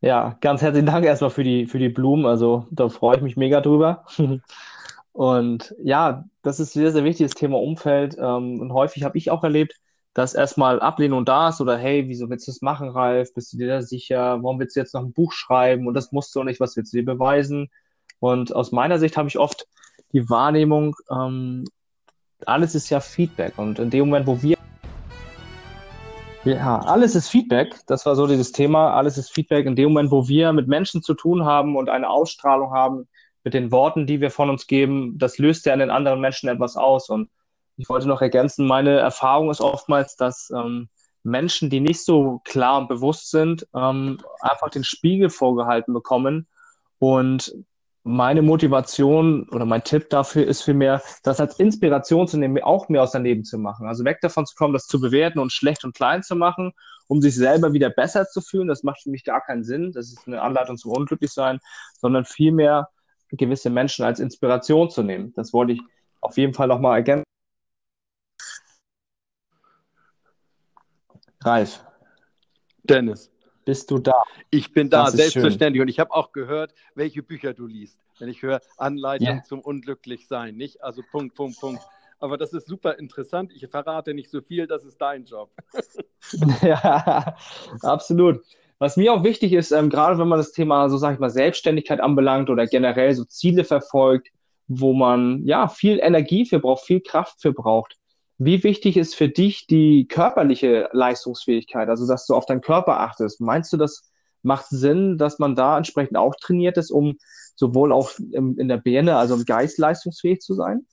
Ja, 0.00 0.36
ganz 0.40 0.62
herzlichen 0.62 0.86
Dank 0.86 1.04
erstmal 1.04 1.30
für 1.30 1.42
die, 1.42 1.66
für 1.66 1.78
die 1.78 1.88
Blumen. 1.88 2.26
Also 2.26 2.66
da 2.70 2.88
freue 2.88 3.16
ich 3.16 3.22
mich 3.22 3.36
mega 3.36 3.60
drüber. 3.60 4.04
Und 5.12 5.74
ja, 5.82 6.28
das 6.42 6.60
ist 6.60 6.76
ein 6.76 6.80
sehr, 6.80 6.92
sehr 6.92 7.04
wichtiges 7.04 7.32
Thema 7.32 7.58
Umfeld. 7.58 8.16
Ähm, 8.18 8.60
und 8.60 8.74
häufig 8.74 9.02
habe 9.02 9.16
ich 9.16 9.30
auch 9.30 9.42
erlebt, 9.42 9.80
dass 10.16 10.32
erstmal 10.32 10.80
Ablehnung 10.80 11.26
da 11.26 11.50
ist 11.50 11.60
oder 11.60 11.76
hey, 11.76 12.08
wieso 12.08 12.30
willst 12.30 12.48
du 12.48 12.50
das 12.50 12.62
machen, 12.62 12.88
Ralf? 12.88 13.34
Bist 13.34 13.52
du 13.52 13.58
dir 13.58 13.68
da 13.68 13.82
sicher? 13.82 14.42
Warum 14.42 14.58
willst 14.58 14.74
du 14.74 14.80
jetzt 14.80 14.94
noch 14.94 15.02
ein 15.02 15.12
Buch 15.12 15.32
schreiben? 15.32 15.86
Und 15.86 15.92
das 15.92 16.10
musst 16.10 16.34
du 16.34 16.42
nicht, 16.42 16.58
was 16.58 16.74
willst 16.74 16.94
du 16.94 16.96
dir 16.96 17.04
beweisen? 17.04 17.68
Und 18.18 18.56
aus 18.56 18.72
meiner 18.72 18.98
Sicht 18.98 19.18
habe 19.18 19.28
ich 19.28 19.38
oft 19.38 19.66
die 20.14 20.30
Wahrnehmung, 20.30 20.96
ähm, 21.12 21.64
alles 22.46 22.74
ist 22.74 22.88
ja 22.88 23.00
Feedback. 23.00 23.58
Und 23.58 23.78
in 23.78 23.90
dem 23.90 24.06
Moment, 24.06 24.26
wo 24.26 24.42
wir 24.42 24.56
ja, 26.44 26.78
alles 26.78 27.14
ist 27.14 27.28
Feedback. 27.28 27.74
Das 27.86 28.06
war 28.06 28.16
so 28.16 28.26
dieses 28.26 28.52
Thema. 28.52 28.94
Alles 28.94 29.18
ist 29.18 29.30
Feedback. 29.30 29.66
In 29.66 29.76
dem 29.76 29.90
Moment, 29.90 30.10
wo 30.10 30.28
wir 30.28 30.54
mit 30.54 30.66
Menschen 30.66 31.02
zu 31.02 31.12
tun 31.12 31.44
haben 31.44 31.76
und 31.76 31.90
eine 31.90 32.08
Ausstrahlung 32.08 32.70
haben 32.70 33.06
mit 33.44 33.52
den 33.52 33.70
Worten, 33.70 34.06
die 34.06 34.22
wir 34.22 34.30
von 34.30 34.48
uns 34.48 34.66
geben, 34.66 35.18
das 35.18 35.36
löst 35.36 35.66
ja 35.66 35.74
in 35.74 35.80
den 35.80 35.90
anderen 35.90 36.22
Menschen 36.22 36.48
etwas 36.48 36.78
aus. 36.78 37.10
Und 37.10 37.28
ich 37.76 37.88
wollte 37.88 38.08
noch 38.08 38.22
ergänzen, 38.22 38.66
meine 38.66 38.98
Erfahrung 38.98 39.50
ist 39.50 39.60
oftmals, 39.60 40.16
dass 40.16 40.50
ähm, 40.50 40.88
Menschen, 41.22 41.70
die 41.70 41.80
nicht 41.80 42.04
so 42.04 42.40
klar 42.44 42.78
und 42.78 42.88
bewusst 42.88 43.30
sind, 43.30 43.66
ähm, 43.74 44.18
einfach 44.40 44.70
den 44.70 44.84
Spiegel 44.84 45.28
vorgehalten 45.30 45.92
bekommen 45.92 46.46
und 46.98 47.54
meine 48.06 48.40
Motivation 48.40 49.48
oder 49.48 49.64
mein 49.64 49.82
Tipp 49.82 50.08
dafür 50.10 50.46
ist 50.46 50.62
vielmehr, 50.62 51.02
das 51.24 51.40
als 51.40 51.58
Inspiration 51.58 52.28
zu 52.28 52.38
nehmen, 52.38 52.62
auch 52.62 52.88
mehr 52.88 53.02
aus 53.02 53.10
deinem 53.10 53.24
Leben 53.24 53.44
zu 53.44 53.58
machen. 53.58 53.88
Also 53.88 54.04
weg 54.04 54.18
davon 54.20 54.46
zu 54.46 54.54
kommen, 54.54 54.72
das 54.72 54.86
zu 54.86 55.00
bewerten 55.00 55.40
und 55.40 55.52
schlecht 55.52 55.84
und 55.84 55.92
klein 55.92 56.22
zu 56.22 56.36
machen, 56.36 56.72
um 57.08 57.20
sich 57.20 57.34
selber 57.34 57.72
wieder 57.72 57.90
besser 57.90 58.28
zu 58.28 58.40
fühlen. 58.40 58.68
Das 58.68 58.84
macht 58.84 59.02
für 59.02 59.10
mich 59.10 59.24
gar 59.24 59.40
keinen 59.40 59.64
Sinn. 59.64 59.90
Das 59.90 60.06
ist 60.12 60.28
eine 60.28 60.40
Anleitung 60.40 60.78
zum 60.78 60.92
Unglücklichsein, 60.92 61.58
sondern 61.98 62.24
vielmehr 62.24 62.90
gewisse 63.30 63.70
Menschen 63.70 64.04
als 64.04 64.20
Inspiration 64.20 64.88
zu 64.88 65.02
nehmen. 65.02 65.32
Das 65.34 65.52
wollte 65.52 65.72
ich 65.72 65.80
auf 66.20 66.36
jeden 66.36 66.54
Fall 66.54 66.68
nochmal 66.68 66.98
ergänzen. 66.98 67.26
Ralf. 71.46 71.84
Dennis. 72.82 73.30
Bist 73.64 73.90
du 73.90 73.98
da? 73.98 74.22
Ich 74.50 74.72
bin 74.72 74.90
da, 74.90 75.10
selbstverständlich. 75.10 75.80
Und 75.80 75.88
ich 75.88 75.98
habe 75.98 76.12
auch 76.12 76.32
gehört, 76.32 76.74
welche 76.94 77.22
Bücher 77.22 77.54
du 77.54 77.66
liest. 77.66 77.98
Wenn 78.18 78.28
ich 78.28 78.42
höre, 78.42 78.60
Anleitung 78.76 79.28
yeah. 79.28 79.42
zum 79.44 79.60
Unglücklichsein, 79.60 80.56
nicht? 80.56 80.82
Also 80.82 81.02
Punkt, 81.10 81.34
Punkt, 81.34 81.60
Punkt. 81.60 81.82
Aber 82.18 82.38
das 82.38 82.52
ist 82.52 82.66
super 82.66 82.98
interessant. 82.98 83.52
Ich 83.54 83.66
verrate 83.68 84.14
nicht 84.14 84.30
so 84.30 84.40
viel, 84.40 84.66
das 84.66 84.84
ist 84.84 85.00
dein 85.00 85.24
Job. 85.24 85.50
ja, 86.62 87.36
absolut. 87.82 88.40
Was 88.78 88.96
mir 88.96 89.12
auch 89.12 89.24
wichtig 89.24 89.52
ist, 89.52 89.70
ähm, 89.70 89.90
gerade 89.90 90.18
wenn 90.18 90.28
man 90.28 90.38
das 90.38 90.52
Thema, 90.52 90.88
so 90.88 90.96
sage 90.96 91.14
ich 91.14 91.20
mal, 91.20 91.30
Selbstständigkeit 91.30 92.00
anbelangt 92.00 92.50
oder 92.50 92.66
generell 92.66 93.14
so 93.14 93.24
Ziele 93.24 93.64
verfolgt, 93.64 94.28
wo 94.68 94.92
man 94.92 95.44
ja 95.44 95.68
viel 95.68 95.98
Energie 96.00 96.44
für 96.44 96.58
braucht, 96.58 96.84
viel 96.84 97.00
Kraft 97.00 97.40
für 97.40 97.52
braucht, 97.52 97.96
wie 98.38 98.62
wichtig 98.62 98.96
ist 98.96 99.14
für 99.14 99.28
dich 99.28 99.66
die 99.66 100.06
körperliche 100.08 100.90
Leistungsfähigkeit, 100.92 101.88
also 101.88 102.06
dass 102.06 102.26
du 102.26 102.34
auf 102.34 102.46
deinen 102.46 102.60
Körper 102.60 103.00
achtest? 103.00 103.40
Meinst 103.40 103.72
du, 103.72 103.76
das 103.76 104.10
macht 104.42 104.66
Sinn, 104.68 105.16
dass 105.16 105.38
man 105.38 105.54
da 105.54 105.76
entsprechend 105.76 106.16
auch 106.16 106.34
trainiert 106.34 106.76
ist, 106.76 106.90
um 106.90 107.18
sowohl 107.54 107.92
auch 107.92 108.10
im, 108.32 108.58
in 108.58 108.68
der 108.68 108.76
Birne, 108.76 109.16
also 109.16 109.34
im 109.34 109.44
Geist 109.44 109.78
leistungsfähig 109.78 110.40
zu 110.40 110.54
sein? 110.54 110.86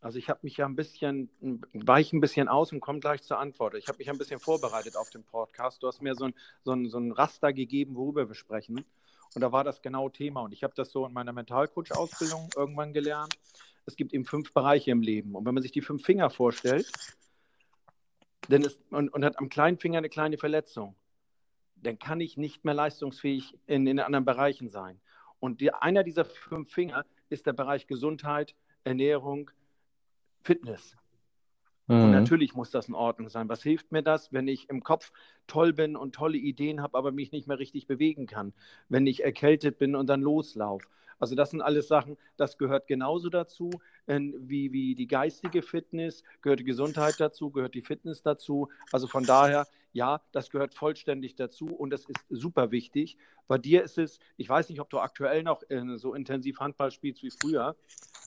Also 0.00 0.18
ich 0.18 0.28
habe 0.28 0.40
mich 0.42 0.56
ja 0.56 0.66
ein 0.66 0.76
bisschen, 0.76 1.28
weiche 1.72 2.16
ein 2.16 2.20
bisschen 2.20 2.48
aus 2.48 2.72
und 2.72 2.80
komme 2.80 3.00
gleich 3.00 3.22
zur 3.22 3.38
Antwort. 3.38 3.74
Ich 3.74 3.88
habe 3.88 3.98
mich 3.98 4.10
ein 4.10 4.18
bisschen 4.18 4.38
vorbereitet 4.38 4.96
auf 4.96 5.10
den 5.10 5.24
Podcast. 5.24 5.82
Du 5.82 5.88
hast 5.88 6.02
mir 6.02 6.14
so 6.14 6.26
ein, 6.26 6.34
so 6.62 6.72
ein, 6.72 6.88
so 6.88 6.98
ein 6.98 7.12
Raster 7.12 7.52
gegeben, 7.52 7.96
worüber 7.96 8.28
wir 8.28 8.34
sprechen. 8.34 8.84
Und 9.34 9.40
da 9.42 9.50
war 9.50 9.64
das 9.64 9.82
genau 9.82 10.08
Thema. 10.08 10.42
Und 10.42 10.52
ich 10.52 10.62
habe 10.62 10.72
das 10.76 10.90
so 10.90 11.04
in 11.06 11.12
meiner 11.12 11.32
Mentalcoach-Ausbildung 11.32 12.50
irgendwann 12.56 12.92
gelernt 12.92 13.36
es 13.88 13.96
gibt 13.96 14.12
eben 14.12 14.26
fünf 14.26 14.52
Bereiche 14.52 14.90
im 14.90 15.00
Leben. 15.00 15.34
Und 15.34 15.46
wenn 15.46 15.54
man 15.54 15.62
sich 15.62 15.72
die 15.72 15.80
fünf 15.80 16.04
Finger 16.04 16.28
vorstellt, 16.28 16.92
denn 18.48 18.62
es, 18.62 18.78
und, 18.90 19.08
und 19.08 19.24
hat 19.24 19.38
am 19.38 19.48
kleinen 19.48 19.78
Finger 19.78 19.98
eine 19.98 20.10
kleine 20.10 20.36
Verletzung, 20.36 20.94
dann 21.76 21.98
kann 21.98 22.20
ich 22.20 22.36
nicht 22.36 22.64
mehr 22.64 22.74
leistungsfähig 22.74 23.58
in, 23.66 23.86
in 23.86 23.98
anderen 23.98 24.26
Bereichen 24.26 24.68
sein. 24.68 25.00
Und 25.40 25.60
die, 25.60 25.72
einer 25.72 26.04
dieser 26.04 26.26
fünf 26.26 26.70
Finger 26.70 27.06
ist 27.30 27.46
der 27.46 27.54
Bereich 27.54 27.86
Gesundheit, 27.86 28.54
Ernährung, 28.84 29.50
Fitness. 30.42 30.96
Mhm. 31.88 32.04
Und 32.04 32.10
natürlich 32.12 32.54
muss 32.54 32.70
das 32.70 32.88
in 32.88 32.94
Ordnung 32.94 33.28
sein. 33.28 33.48
Was 33.48 33.62
hilft 33.62 33.92
mir 33.92 34.02
das, 34.02 34.32
wenn 34.32 34.46
ich 34.46 34.68
im 34.68 34.82
Kopf 34.82 35.12
toll 35.46 35.72
bin 35.72 35.96
und 35.96 36.14
tolle 36.14 36.38
Ideen 36.38 36.82
habe, 36.82 36.96
aber 36.96 37.12
mich 37.12 37.32
nicht 37.32 37.48
mehr 37.48 37.58
richtig 37.58 37.86
bewegen 37.86 38.26
kann? 38.26 38.52
Wenn 38.88 39.06
ich 39.06 39.24
erkältet 39.24 39.78
bin 39.78 39.96
und 39.96 40.06
dann 40.06 40.20
loslaufe? 40.20 40.86
Also 41.18 41.34
das 41.34 41.50
sind 41.50 41.62
alles 41.62 41.88
Sachen, 41.88 42.16
das 42.36 42.58
gehört 42.58 42.86
genauso 42.86 43.28
dazu, 43.28 43.70
wie, 44.06 44.72
wie 44.72 44.94
die 44.94 45.08
geistige 45.08 45.62
Fitness, 45.62 46.22
gehört 46.42 46.60
die 46.60 46.64
Gesundheit 46.64 47.18
dazu, 47.18 47.50
gehört 47.50 47.74
die 47.74 47.82
Fitness 47.82 48.22
dazu. 48.22 48.68
Also 48.92 49.08
von 49.08 49.26
daher, 49.26 49.66
ja, 49.92 50.20
das 50.30 50.50
gehört 50.50 50.74
vollständig 50.74 51.34
dazu 51.34 51.66
und 51.66 51.90
das 51.90 52.04
ist 52.04 52.24
super 52.28 52.70
wichtig. 52.70 53.16
Bei 53.48 53.58
dir 53.58 53.82
ist 53.82 53.98
es, 53.98 54.20
ich 54.36 54.48
weiß 54.48 54.68
nicht, 54.68 54.80
ob 54.80 54.90
du 54.90 55.00
aktuell 55.00 55.42
noch 55.42 55.62
äh, 55.68 55.96
so 55.96 56.14
intensiv 56.14 56.60
Handball 56.60 56.90
spielst 56.92 57.22
wie 57.22 57.30
früher, 57.30 57.76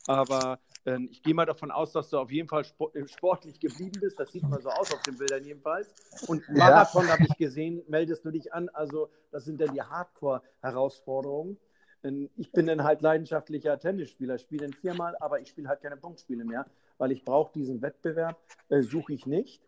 aber 0.05 0.59
ich 0.83 1.21
gehe 1.21 1.35
mal 1.35 1.45
davon 1.45 1.69
aus, 1.69 1.91
dass 1.91 2.09
du 2.09 2.17
auf 2.17 2.31
jeden 2.31 2.47
Fall 2.47 2.63
äh, 2.93 3.07
sportlich 3.07 3.59
geblieben 3.59 3.99
bist. 4.01 4.19
Das 4.19 4.31
sieht 4.31 4.43
mal 4.43 4.61
so 4.61 4.69
aus 4.69 4.91
auf 4.91 5.01
den 5.03 5.17
Bildern 5.17 5.43
jedenfalls. 5.43 5.93
Und 6.27 6.47
Marathon 6.49 7.05
ja. 7.05 7.13
habe 7.13 7.23
ich 7.23 7.37
gesehen, 7.37 7.83
meldest 7.87 8.25
du 8.25 8.31
dich 8.31 8.51
an. 8.53 8.69
Also 8.69 9.09
das 9.31 9.45
sind 9.45 9.61
dann 9.61 9.73
die 9.73 9.81
Hardcore-Herausforderungen. 9.81 11.57
Ähm, 12.03 12.29
ich 12.35 12.51
bin 12.51 12.65
dann 12.65 12.83
halt 12.83 13.01
leidenschaftlicher 13.01 13.79
Tennisspieler, 13.79 14.37
spiele 14.39 14.67
dann 14.67 14.73
viermal, 14.73 15.15
aber 15.19 15.39
ich 15.39 15.49
spiele 15.49 15.69
halt 15.69 15.81
keine 15.81 15.97
Punktspiele 15.97 16.45
mehr, 16.45 16.65
weil 16.97 17.11
ich 17.11 17.23
brauche 17.23 17.53
diesen 17.53 17.81
Wettbewerb, 17.81 18.39
äh, 18.69 18.81
suche 18.81 19.13
ich 19.13 19.25
nicht. 19.25 19.61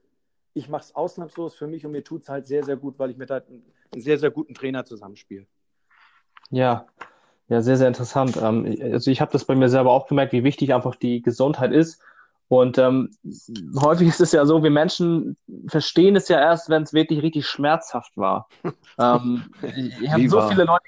Ich 0.56 0.70
mache 0.70 0.84
es 0.84 0.96
ausnahmslos 0.96 1.56
für 1.56 1.68
mich 1.68 1.86
und 1.86 1.92
mir 1.92 2.04
tut 2.04 2.24
es 2.24 2.30
halt 2.30 2.48
sehr, 2.48 2.64
sehr 2.64 2.78
gut, 2.78 2.98
weil 3.00 3.12
ich 3.12 3.18
mit 3.18 3.30
halt 3.30 3.48
einen, 3.48 3.64
einen 3.92 4.02
sehr, 4.02 4.18
sehr 4.18 4.32
guten 4.32 4.54
Trainer 4.54 4.86
zusammenspiele. 4.86 5.46
Ja, 6.50 6.88
ja, 7.50 7.62
sehr, 7.62 7.78
sehr 7.78 7.88
interessant. 7.88 8.38
Ähm, 8.42 8.78
also 8.82 9.12
ich 9.12 9.22
habe 9.22 9.32
das 9.32 9.46
bei 9.46 9.56
mir 9.56 9.70
selber 9.70 9.92
auch 9.92 10.08
gemerkt, 10.08 10.34
wie 10.34 10.44
wichtig 10.44 10.74
einfach 10.74 10.96
die 10.96 11.22
Gesundheit 11.22 11.72
ist. 11.72 12.02
Und 12.48 12.78
ähm, 12.78 13.10
häufig 13.82 14.08
ist 14.08 14.22
es 14.22 14.32
ja 14.32 14.46
so, 14.46 14.62
wir 14.64 14.70
Menschen 14.70 15.38
verstehen 15.68 16.16
es 16.16 16.28
ja 16.28 16.40
erst, 16.40 16.70
wenn 16.70 16.84
es 16.84 16.94
wirklich 16.94 17.24
richtig 17.24 17.48
schmerzhaft 17.48 18.16
war. 18.16 18.48
ähm, 19.00 19.46
ich 20.02 20.12
habe 20.12 20.28
so 20.30 20.42
viele 20.42 20.66
Leute 20.66 20.84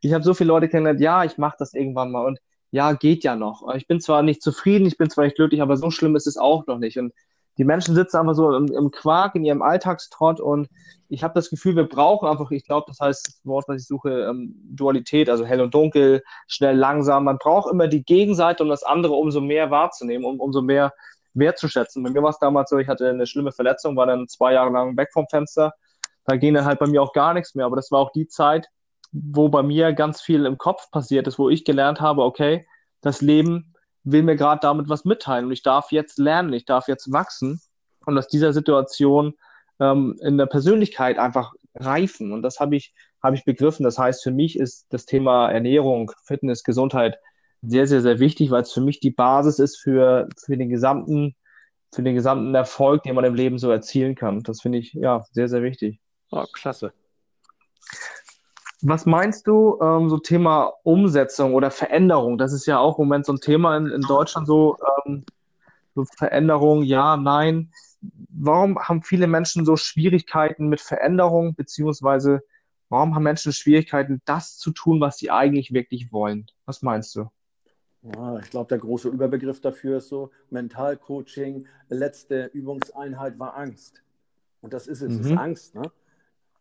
ich 0.00 0.12
habe 0.12 0.24
so 0.24 0.34
viele 0.34 0.48
Leute 0.48 0.68
kennengelernt, 0.68 1.00
ja, 1.00 1.24
ich 1.24 1.38
mache 1.38 1.56
das 1.58 1.74
irgendwann 1.74 2.10
mal 2.10 2.24
und 2.24 2.38
ja, 2.70 2.92
geht 2.92 3.24
ja 3.24 3.34
noch. 3.34 3.74
Ich 3.74 3.86
bin 3.86 4.00
zwar 4.00 4.22
nicht 4.22 4.42
zufrieden, 4.42 4.86
ich 4.86 4.96
bin 4.96 5.10
zwar 5.10 5.24
nicht 5.24 5.36
glücklich, 5.36 5.62
aber 5.62 5.76
so 5.76 5.90
schlimm 5.90 6.16
ist 6.16 6.26
es 6.26 6.36
auch 6.36 6.66
noch 6.66 6.78
nicht. 6.78 6.98
Und 6.98 7.12
die 7.58 7.64
Menschen 7.64 7.94
sitzen 7.94 8.16
einfach 8.16 8.34
so 8.34 8.54
im, 8.54 8.66
im 8.72 8.90
Quark, 8.90 9.34
in 9.34 9.44
ihrem 9.44 9.62
Alltagstrott 9.62 10.40
und 10.40 10.68
ich 11.08 11.24
habe 11.24 11.34
das 11.34 11.50
Gefühl, 11.50 11.74
wir 11.74 11.88
brauchen 11.88 12.28
einfach, 12.28 12.50
ich 12.50 12.64
glaube, 12.64 12.84
das 12.86 13.00
heißt 13.00 13.26
das 13.26 13.40
Wort, 13.44 13.66
was 13.66 13.82
ich 13.82 13.88
suche, 13.88 14.10
ähm, 14.28 14.54
Dualität, 14.70 15.28
also 15.28 15.44
hell 15.44 15.60
und 15.60 15.74
dunkel, 15.74 16.22
schnell, 16.46 16.76
langsam. 16.76 17.24
Man 17.24 17.38
braucht 17.38 17.70
immer 17.72 17.88
die 17.88 18.04
Gegenseite, 18.04 18.62
um 18.62 18.68
das 18.68 18.82
andere 18.82 19.14
umso 19.14 19.40
mehr 19.40 19.70
wahrzunehmen, 19.70 20.24
um 20.24 20.38
umso 20.38 20.60
mehr 20.60 20.92
wertzuschätzen. 21.34 22.02
Bei 22.02 22.10
mir 22.10 22.22
war 22.22 22.30
es 22.30 22.38
damals 22.38 22.70
so, 22.70 22.78
ich 22.78 22.88
hatte 22.88 23.08
eine 23.08 23.26
schlimme 23.26 23.52
Verletzung, 23.52 23.96
war 23.96 24.06
dann 24.06 24.28
zwei 24.28 24.52
Jahre 24.52 24.70
lang 24.70 24.96
weg 24.96 25.08
vom 25.12 25.26
Fenster. 25.28 25.72
Da 26.24 26.36
ging 26.36 26.54
dann 26.54 26.66
halt 26.66 26.78
bei 26.78 26.86
mir 26.86 27.02
auch 27.02 27.12
gar 27.12 27.32
nichts 27.32 27.54
mehr. 27.54 27.64
Aber 27.64 27.76
das 27.76 27.90
war 27.90 28.00
auch 28.00 28.12
die 28.12 28.28
Zeit, 28.28 28.68
wo 29.12 29.48
bei 29.48 29.62
mir 29.62 29.94
ganz 29.94 30.20
viel 30.20 30.44
im 30.44 30.58
Kopf 30.58 30.90
passiert 30.90 31.26
ist, 31.26 31.38
wo 31.38 31.48
ich 31.48 31.64
gelernt 31.64 32.00
habe, 32.00 32.22
okay, 32.22 32.66
das 33.00 33.22
Leben 33.22 33.74
will 34.12 34.22
mir 34.22 34.36
gerade 34.36 34.60
damit 34.62 34.88
was 34.88 35.04
mitteilen 35.04 35.46
und 35.46 35.52
ich 35.52 35.62
darf 35.62 35.92
jetzt 35.92 36.18
lernen, 36.18 36.52
ich 36.52 36.64
darf 36.64 36.88
jetzt 36.88 37.12
wachsen 37.12 37.60
und 38.06 38.16
aus 38.18 38.28
dieser 38.28 38.52
Situation 38.52 39.34
ähm, 39.80 40.16
in 40.20 40.38
der 40.38 40.46
Persönlichkeit 40.46 41.18
einfach 41.18 41.52
reifen. 41.74 42.32
Und 42.32 42.42
das 42.42 42.60
habe 42.60 42.76
ich, 42.76 42.94
habe 43.22 43.36
ich 43.36 43.44
begriffen. 43.44 43.84
Das 43.84 43.98
heißt, 43.98 44.22
für 44.22 44.30
mich 44.30 44.58
ist 44.58 44.86
das 44.90 45.06
Thema 45.06 45.50
Ernährung, 45.50 46.12
Fitness, 46.24 46.62
Gesundheit 46.62 47.18
sehr, 47.62 47.86
sehr, 47.86 48.00
sehr 48.00 48.18
wichtig, 48.18 48.50
weil 48.50 48.62
es 48.62 48.72
für 48.72 48.80
mich 48.80 49.00
die 49.00 49.10
Basis 49.10 49.58
ist 49.58 49.78
für, 49.78 50.28
für 50.44 50.56
den 50.56 50.68
gesamten, 50.68 51.34
für 51.92 52.02
den 52.02 52.14
gesamten 52.14 52.54
Erfolg, 52.54 53.02
den 53.02 53.14
man 53.14 53.24
im 53.24 53.34
Leben 53.34 53.58
so 53.58 53.70
erzielen 53.70 54.14
kann. 54.14 54.42
Das 54.42 54.60
finde 54.60 54.78
ich 54.78 54.92
ja 54.92 55.24
sehr, 55.32 55.48
sehr 55.48 55.62
wichtig. 55.62 56.00
Oh, 56.30 56.44
klasse. 56.52 56.92
Was 58.82 59.06
meinst 59.06 59.46
du, 59.46 59.78
ähm, 59.82 60.08
so 60.08 60.18
Thema 60.18 60.72
Umsetzung 60.84 61.54
oder 61.54 61.70
Veränderung? 61.70 62.38
Das 62.38 62.52
ist 62.52 62.66
ja 62.66 62.78
auch 62.78 62.98
im 62.98 63.06
Moment 63.06 63.26
so 63.26 63.32
ein 63.32 63.40
Thema 63.40 63.76
in, 63.76 63.86
in 63.86 64.02
Deutschland, 64.02 64.46
so, 64.46 64.76
ähm, 65.06 65.24
so 65.94 66.04
Veränderung, 66.04 66.82
ja, 66.82 67.16
nein. 67.16 67.72
Warum 68.28 68.78
haben 68.78 69.02
viele 69.02 69.26
Menschen 69.26 69.64
so 69.64 69.76
Schwierigkeiten 69.76 70.68
mit 70.68 70.80
Veränderung, 70.80 71.54
beziehungsweise 71.56 72.42
warum 72.88 73.16
haben 73.16 73.24
Menschen 73.24 73.52
Schwierigkeiten, 73.52 74.22
das 74.24 74.58
zu 74.58 74.70
tun, 74.70 75.00
was 75.00 75.18
sie 75.18 75.32
eigentlich 75.32 75.72
wirklich 75.72 76.12
wollen? 76.12 76.46
Was 76.64 76.82
meinst 76.82 77.16
du? 77.16 77.28
Ja, 78.02 78.38
ich 78.38 78.50
glaube, 78.50 78.68
der 78.68 78.78
große 78.78 79.08
Überbegriff 79.08 79.60
dafür 79.60 79.98
ist 79.98 80.08
so 80.08 80.30
Mentalcoaching. 80.50 81.66
Letzte 81.88 82.46
Übungseinheit 82.52 83.38
war 83.40 83.56
Angst. 83.56 84.02
Und 84.60 84.72
das 84.72 84.86
ist 84.86 85.02
es, 85.02 85.14
mhm. 85.14 85.20
ist 85.20 85.32
Angst. 85.32 85.74
Ne? 85.74 85.90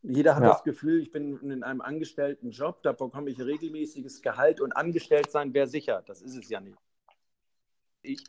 Jeder 0.03 0.35
hat 0.35 0.43
ja. 0.43 0.49
das 0.49 0.63
Gefühl, 0.63 1.01
ich 1.01 1.11
bin 1.11 1.39
in 1.39 1.63
einem 1.63 1.81
angestellten 1.81 2.51
Job, 2.51 2.81
da 2.83 2.91
bekomme 2.93 3.29
ich 3.29 3.39
regelmäßiges 3.39 4.21
Gehalt 4.21 4.61
und 4.61 4.71
angestellt 4.73 5.31
sein 5.31 5.53
wäre 5.53 5.67
sicher. 5.67 6.03
Das 6.05 6.21
ist 6.21 6.37
es 6.37 6.49
ja 6.49 6.59
nicht. 6.61 6.77
Ich, 8.03 8.23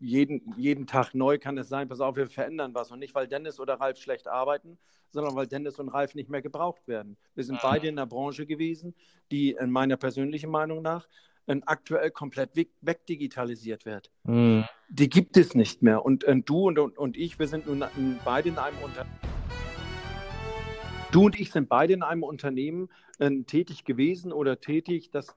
jeden, 0.00 0.54
jeden 0.56 0.86
Tag 0.86 1.14
neu 1.14 1.38
kann 1.38 1.58
es 1.58 1.68
sein, 1.68 1.88
pass 1.88 2.00
auf, 2.00 2.16
wir 2.16 2.26
verändern 2.26 2.74
was. 2.74 2.90
Und 2.90 2.98
nicht, 2.98 3.14
weil 3.14 3.28
Dennis 3.28 3.60
oder 3.60 3.74
Ralf 3.74 3.98
schlecht 3.98 4.28
arbeiten, 4.28 4.78
sondern 5.10 5.34
weil 5.36 5.46
Dennis 5.46 5.78
und 5.78 5.88
Ralf 5.88 6.14
nicht 6.14 6.28
mehr 6.28 6.42
gebraucht 6.42 6.88
werden. 6.88 7.16
Wir 7.34 7.44
sind 7.44 7.56
mhm. 7.56 7.60
beide 7.62 7.88
in 7.88 7.98
einer 7.98 8.06
Branche 8.06 8.46
gewesen, 8.46 8.94
die 9.30 9.52
in 9.52 9.70
meiner 9.70 9.96
persönlichen 9.96 10.50
Meinung 10.50 10.82
nach 10.82 11.06
aktuell 11.64 12.10
komplett 12.10 12.50
wegdigitalisiert 12.80 13.86
wird. 13.86 14.10
Mhm. 14.24 14.64
Die 14.88 15.08
gibt 15.08 15.36
es 15.36 15.54
nicht 15.54 15.80
mehr. 15.82 16.04
Und, 16.04 16.24
und 16.24 16.48
du 16.48 16.66
und, 16.66 16.78
und, 16.78 16.98
und 16.98 17.16
ich, 17.16 17.38
wir 17.38 17.46
sind 17.46 17.66
nun 17.66 17.84
beide 18.24 18.48
in 18.48 18.58
einem 18.58 18.78
Unternehmen. 18.78 19.35
Du 21.12 21.26
und 21.26 21.38
ich 21.38 21.50
sind 21.50 21.68
beide 21.68 21.94
in 21.94 22.02
einem 22.02 22.22
Unternehmen 22.22 22.88
äh, 23.18 23.30
tätig 23.42 23.84
gewesen 23.84 24.32
oder 24.32 24.60
tätig, 24.60 25.10
das, 25.10 25.36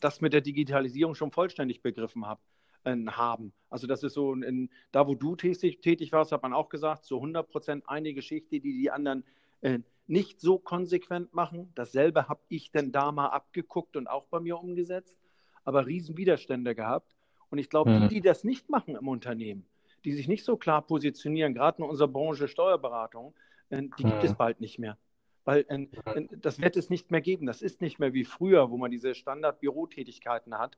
das 0.00 0.20
mit 0.20 0.32
der 0.32 0.40
Digitalisierung 0.40 1.14
schon 1.14 1.32
vollständig 1.32 1.82
begriffen 1.82 2.26
hab, 2.26 2.40
äh, 2.84 2.96
haben. 3.06 3.52
Also 3.68 3.86
das 3.86 4.02
ist 4.02 4.14
so, 4.14 4.32
in, 4.34 4.70
da 4.92 5.06
wo 5.06 5.14
du 5.14 5.36
tätig, 5.36 5.80
tätig 5.80 6.12
warst, 6.12 6.32
hat 6.32 6.42
man 6.42 6.52
auch 6.52 6.68
gesagt, 6.68 7.04
so 7.04 7.16
100 7.16 7.50
Prozent 7.50 7.84
eine 7.88 8.14
Geschichte, 8.14 8.60
die 8.60 8.72
die 8.72 8.90
anderen 8.90 9.24
äh, 9.60 9.80
nicht 10.06 10.40
so 10.40 10.58
konsequent 10.58 11.34
machen. 11.34 11.70
Dasselbe 11.74 12.28
habe 12.28 12.40
ich 12.48 12.70
denn 12.70 12.92
da 12.92 13.12
mal 13.12 13.28
abgeguckt 13.28 13.96
und 13.96 14.08
auch 14.08 14.26
bei 14.26 14.40
mir 14.40 14.58
umgesetzt, 14.58 15.18
aber 15.64 15.86
Riesenwiderstände 15.86 16.74
gehabt. 16.74 17.14
Und 17.50 17.58
ich 17.58 17.68
glaube, 17.68 17.90
mhm. 17.90 18.08
die, 18.08 18.16
die 18.16 18.20
das 18.20 18.44
nicht 18.44 18.70
machen 18.70 18.96
im 18.96 19.08
Unternehmen, 19.08 19.66
die 20.04 20.12
sich 20.12 20.28
nicht 20.28 20.44
so 20.44 20.56
klar 20.56 20.82
positionieren, 20.82 21.52
gerade 21.52 21.82
in 21.82 21.88
unserer 21.88 22.08
Branche 22.08 22.48
Steuerberatung, 22.48 23.34
äh, 23.70 23.82
die 23.98 24.04
gibt 24.04 24.24
es 24.24 24.32
mhm. 24.32 24.36
bald 24.36 24.60
nicht 24.60 24.78
mehr. 24.78 24.98
Weil 25.44 25.64
äh, 25.68 25.86
äh, 26.04 26.28
das 26.36 26.60
wird 26.60 26.76
es 26.76 26.90
nicht 26.90 27.10
mehr 27.10 27.20
geben. 27.20 27.46
Das 27.46 27.62
ist 27.62 27.80
nicht 27.80 27.98
mehr 27.98 28.12
wie 28.12 28.24
früher, 28.24 28.70
wo 28.70 28.76
man 28.76 28.90
diese 28.90 29.14
Standard-Bürotätigkeiten 29.14 30.58
hat. 30.58 30.76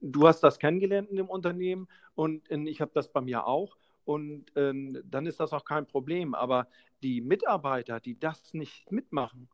Du 0.00 0.28
hast 0.28 0.40
das 0.44 0.60
kennengelernt 0.60 1.10
in 1.10 1.16
dem 1.16 1.28
Unternehmen 1.28 1.88
und 2.14 2.48
ich 2.48 2.80
habe 2.80 2.92
das 2.94 3.10
bei 3.10 3.20
mir 3.20 3.44
auch. 3.44 3.76
Und 4.04 4.52
dann 4.54 5.26
ist 5.26 5.40
das 5.40 5.52
auch 5.52 5.64
kein 5.64 5.84
Problem. 5.84 6.36
Aber 6.36 6.68
die 7.02 7.20
Mitarbeiter, 7.20 7.98
die 7.98 8.16
das 8.16 8.54
nicht 8.54 8.92
mitmachen, 8.92 9.48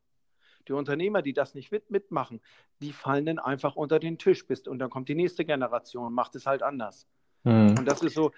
die 0.68 0.74
Unternehmer, 0.74 1.22
die 1.22 1.32
das 1.32 1.54
nicht 1.54 1.72
mitmachen, 1.88 2.42
die 2.82 2.92
fallen 2.92 3.24
dann 3.24 3.38
einfach 3.38 3.76
unter 3.76 3.98
den 3.98 4.18
Tisch. 4.18 4.46
Bist, 4.46 4.68
und 4.68 4.78
dann 4.78 4.90
kommt 4.90 5.08
die 5.08 5.14
nächste 5.14 5.46
Generation 5.46 6.08
und 6.08 6.12
macht 6.12 6.34
es 6.34 6.44
halt 6.44 6.62
anders. 6.62 7.08
Mhm. 7.44 7.78
Und 7.78 7.86
das 7.86 8.02
ist 8.02 8.14
so, 8.14 8.32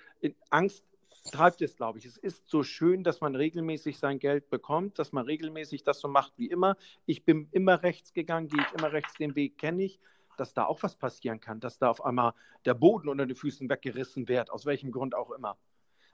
Angst 0.50 0.84
treibt 1.22 1.62
es, 1.62 1.76
glaube 1.76 1.98
ich. 1.98 2.06
Es 2.06 2.16
ist 2.16 2.48
so 2.48 2.62
schön, 2.62 3.04
dass 3.04 3.20
man 3.20 3.34
regelmäßig 3.34 3.98
sein 3.98 4.18
Geld 4.18 4.50
bekommt, 4.50 4.98
dass 4.98 5.12
man 5.12 5.24
regelmäßig 5.24 5.82
das 5.82 6.00
so 6.00 6.08
macht 6.08 6.32
wie 6.36 6.46
immer. 6.46 6.76
Ich 7.06 7.24
bin 7.24 7.48
immer 7.52 7.82
rechts 7.82 8.12
gegangen, 8.12 8.48
gehe 8.48 8.60
ich 8.60 8.78
immer 8.78 8.92
rechts, 8.92 9.14
den 9.14 9.34
Weg 9.34 9.58
kenne 9.58 9.82
ich, 9.82 10.00
dass 10.36 10.54
da 10.54 10.64
auch 10.64 10.82
was 10.82 10.96
passieren 10.96 11.40
kann, 11.40 11.60
dass 11.60 11.78
da 11.78 11.90
auf 11.90 12.04
einmal 12.04 12.32
der 12.64 12.74
Boden 12.74 13.08
unter 13.08 13.26
den 13.26 13.36
Füßen 13.36 13.68
weggerissen 13.68 14.28
wird, 14.28 14.50
aus 14.50 14.66
welchem 14.66 14.90
Grund 14.92 15.14
auch 15.14 15.30
immer. 15.30 15.56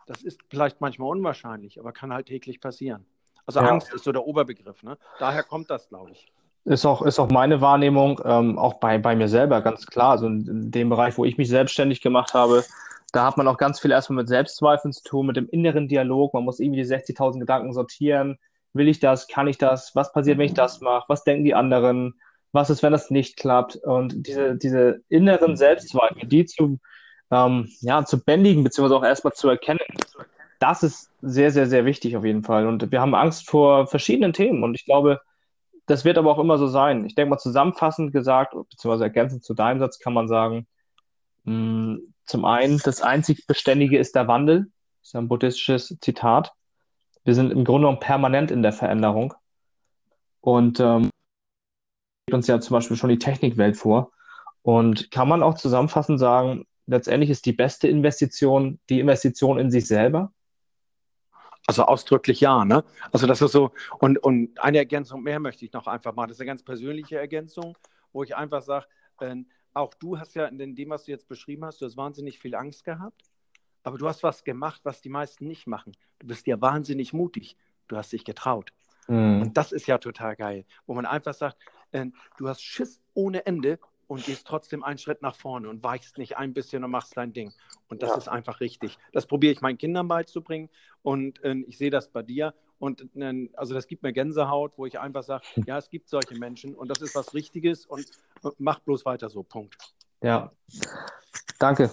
Das 0.06 0.22
ist 0.22 0.40
vielleicht 0.48 0.80
manchmal 0.80 1.10
unwahrscheinlich, 1.10 1.80
aber 1.80 1.92
kann 1.92 2.12
halt 2.12 2.26
täglich 2.26 2.60
passieren. 2.60 3.06
Also 3.44 3.60
ja. 3.60 3.66
Angst 3.66 3.92
ist 3.92 4.04
so 4.04 4.12
der 4.12 4.26
Oberbegriff. 4.26 4.82
Ne? 4.82 4.98
Daher 5.18 5.42
kommt 5.42 5.70
das, 5.70 5.88
glaube 5.88 6.12
ich. 6.12 6.32
Ist 6.64 6.84
auch, 6.84 7.02
ist 7.02 7.20
auch 7.20 7.30
meine 7.30 7.60
Wahrnehmung, 7.60 8.20
ähm, 8.24 8.58
auch 8.58 8.74
bei, 8.74 8.98
bei 8.98 9.14
mir 9.14 9.28
selber 9.28 9.62
ganz 9.62 9.86
klar. 9.86 10.12
Also 10.12 10.26
in, 10.26 10.46
in 10.48 10.70
dem 10.72 10.88
Bereich, 10.88 11.16
wo 11.16 11.24
ich 11.24 11.38
mich 11.38 11.48
selbstständig 11.48 12.00
gemacht 12.00 12.34
habe, 12.34 12.64
da 13.16 13.24
hat 13.24 13.38
man 13.38 13.48
auch 13.48 13.56
ganz 13.56 13.80
viel 13.80 13.92
erstmal 13.92 14.18
mit 14.18 14.28
Selbstzweifeln 14.28 14.92
zu 14.92 15.02
tun, 15.02 15.26
mit 15.26 15.36
dem 15.36 15.48
inneren 15.48 15.88
Dialog. 15.88 16.34
Man 16.34 16.44
muss 16.44 16.60
irgendwie 16.60 16.82
die 16.82 16.86
60.000 16.86 17.40
Gedanken 17.40 17.72
sortieren. 17.72 18.38
Will 18.74 18.88
ich 18.88 19.00
das? 19.00 19.26
Kann 19.26 19.48
ich 19.48 19.56
das? 19.56 19.96
Was 19.96 20.12
passiert, 20.12 20.36
wenn 20.36 20.44
ich 20.44 20.52
das 20.52 20.82
mache? 20.82 21.06
Was 21.08 21.24
denken 21.24 21.44
die 21.44 21.54
anderen? 21.54 22.20
Was 22.52 22.68
ist, 22.68 22.82
wenn 22.82 22.92
das 22.92 23.10
nicht 23.10 23.38
klappt? 23.38 23.76
Und 23.76 24.26
diese, 24.26 24.54
diese 24.56 25.00
inneren 25.08 25.56
Selbstzweifel, 25.56 26.28
die 26.28 26.44
zu, 26.44 26.78
ähm, 27.30 27.70
ja, 27.80 28.04
zu 28.04 28.22
bändigen, 28.22 28.62
beziehungsweise 28.62 28.98
auch 28.98 29.04
erstmal 29.04 29.32
zu 29.32 29.48
erkennen, 29.48 29.80
das 30.58 30.82
ist 30.82 31.10
sehr, 31.22 31.50
sehr, 31.50 31.68
sehr 31.68 31.86
wichtig 31.86 32.18
auf 32.18 32.24
jeden 32.24 32.42
Fall. 32.42 32.66
Und 32.66 32.92
wir 32.92 33.00
haben 33.00 33.14
Angst 33.14 33.48
vor 33.48 33.86
verschiedenen 33.86 34.34
Themen. 34.34 34.62
Und 34.62 34.74
ich 34.74 34.84
glaube, 34.84 35.22
das 35.86 36.04
wird 36.04 36.18
aber 36.18 36.30
auch 36.30 36.38
immer 36.38 36.58
so 36.58 36.66
sein. 36.66 37.06
Ich 37.06 37.14
denke 37.14 37.30
mal, 37.30 37.38
zusammenfassend 37.38 38.12
gesagt, 38.12 38.52
beziehungsweise 38.52 39.04
ergänzend 39.04 39.42
zu 39.42 39.54
deinem 39.54 39.78
Satz 39.78 39.98
kann 39.98 40.12
man 40.12 40.28
sagen, 40.28 40.66
mh, 41.44 41.54
hm, 41.54 42.12
zum 42.26 42.44
einen, 42.44 42.78
das 42.78 43.02
einzig 43.02 43.46
Beständige 43.46 43.98
ist 43.98 44.14
der 44.14 44.28
Wandel. 44.28 44.70
Das 45.00 45.08
ist 45.08 45.16
ein 45.16 45.28
buddhistisches 45.28 45.96
Zitat. 46.00 46.52
Wir 47.24 47.34
sind 47.34 47.52
im 47.52 47.64
Grunde 47.64 47.86
genommen 47.86 48.00
permanent 48.00 48.50
in 48.50 48.62
der 48.62 48.72
Veränderung. 48.72 49.34
Und 50.40 50.80
ähm, 50.80 51.10
uns 52.32 52.46
ja 52.46 52.60
zum 52.60 52.74
Beispiel 52.74 52.96
schon 52.96 53.10
die 53.10 53.18
Technikwelt 53.18 53.76
vor. 53.76 54.12
Und 54.62 55.10
kann 55.12 55.28
man 55.28 55.42
auch 55.42 55.54
zusammenfassend 55.54 56.18
sagen, 56.18 56.66
letztendlich 56.86 57.30
ist 57.30 57.46
die 57.46 57.52
beste 57.52 57.88
Investition 57.88 58.80
die 58.90 59.00
Investition 59.00 59.58
in 59.58 59.70
sich 59.70 59.86
selber? 59.86 60.32
Also 61.68 61.84
ausdrücklich 61.84 62.40
ja, 62.40 62.64
ne? 62.64 62.84
Also 63.12 63.26
das 63.26 63.42
ist 63.42 63.52
so, 63.52 63.72
und, 63.98 64.18
und 64.18 64.60
eine 64.62 64.78
Ergänzung 64.78 65.22
mehr 65.22 65.40
möchte 65.40 65.64
ich 65.64 65.72
noch 65.72 65.86
einfach 65.86 66.14
machen. 66.14 66.28
Das 66.28 66.36
ist 66.36 66.40
eine 66.40 66.48
ganz 66.48 66.62
persönliche 66.62 67.18
Ergänzung, 67.18 67.76
wo 68.12 68.22
ich 68.22 68.36
einfach 68.36 68.62
sage, 68.62 68.86
äh, 69.20 69.36
auch 69.76 69.94
du 69.94 70.18
hast 70.18 70.34
ja 70.34 70.46
in 70.46 70.74
dem, 70.74 70.90
was 70.90 71.04
du 71.04 71.12
jetzt 71.12 71.28
beschrieben 71.28 71.64
hast, 71.64 71.80
du 71.80 71.86
hast 71.86 71.96
wahnsinnig 71.96 72.38
viel 72.38 72.54
Angst 72.54 72.84
gehabt, 72.84 73.22
aber 73.82 73.98
du 73.98 74.08
hast 74.08 74.22
was 74.22 74.42
gemacht, 74.42 74.80
was 74.84 75.00
die 75.00 75.08
meisten 75.08 75.46
nicht 75.46 75.66
machen. 75.66 75.96
Du 76.18 76.26
bist 76.26 76.46
ja 76.46 76.60
wahnsinnig 76.60 77.12
mutig. 77.12 77.56
Du 77.88 77.96
hast 77.96 78.12
dich 78.12 78.24
getraut. 78.24 78.72
Mhm. 79.06 79.42
Und 79.42 79.56
das 79.56 79.72
ist 79.72 79.86
ja 79.86 79.98
total 79.98 80.34
geil, 80.34 80.64
wo 80.86 80.94
man 80.94 81.06
einfach 81.06 81.34
sagt, 81.34 81.58
äh, 81.92 82.06
du 82.38 82.48
hast 82.48 82.62
Schiss 82.62 83.00
ohne 83.14 83.46
Ende 83.46 83.78
und 84.08 84.24
gehst 84.24 84.46
trotzdem 84.46 84.82
einen 84.82 84.98
Schritt 84.98 85.22
nach 85.22 85.36
vorne 85.36 85.68
und 85.68 85.82
weichst 85.82 86.18
nicht 86.18 86.36
ein 86.36 86.54
bisschen 86.54 86.84
und 86.84 86.90
machst 86.90 87.16
dein 87.16 87.32
Ding. 87.32 87.52
Und 87.88 88.02
das 88.02 88.10
ja. 88.10 88.16
ist 88.16 88.28
einfach 88.28 88.60
richtig. 88.60 88.98
Das 89.12 89.26
probiere 89.26 89.52
ich 89.52 89.60
meinen 89.60 89.78
Kindern 89.78 90.08
beizubringen 90.08 90.68
und 91.02 91.42
äh, 91.44 91.54
ich 91.66 91.78
sehe 91.78 91.90
das 91.90 92.08
bei 92.10 92.22
dir. 92.22 92.54
Und 92.78 93.08
äh, 93.16 93.48
also 93.54 93.74
das 93.74 93.86
gibt 93.86 94.02
mir 94.02 94.12
Gänsehaut, 94.12 94.72
wo 94.76 94.86
ich 94.86 94.98
einfach 94.98 95.22
sage, 95.22 95.44
ja, 95.66 95.78
es 95.78 95.90
gibt 95.90 96.08
solche 96.08 96.36
Menschen 96.36 96.74
und 96.74 96.88
das 96.88 97.00
ist 97.00 97.14
was 97.14 97.34
Richtiges 97.34 97.86
und 97.86 98.06
äh, 98.44 98.50
mach 98.58 98.80
bloß 98.80 99.04
weiter 99.04 99.28
so. 99.28 99.42
Punkt. 99.42 99.76
Ja, 100.22 100.52
danke. 101.58 101.90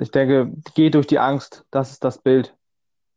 Ich 0.00 0.10
denke, 0.10 0.52
geh 0.74 0.90
durch 0.90 1.06
die 1.06 1.18
Angst, 1.18 1.64
das 1.70 1.92
ist 1.92 2.04
das 2.04 2.18
Bild. 2.18 2.54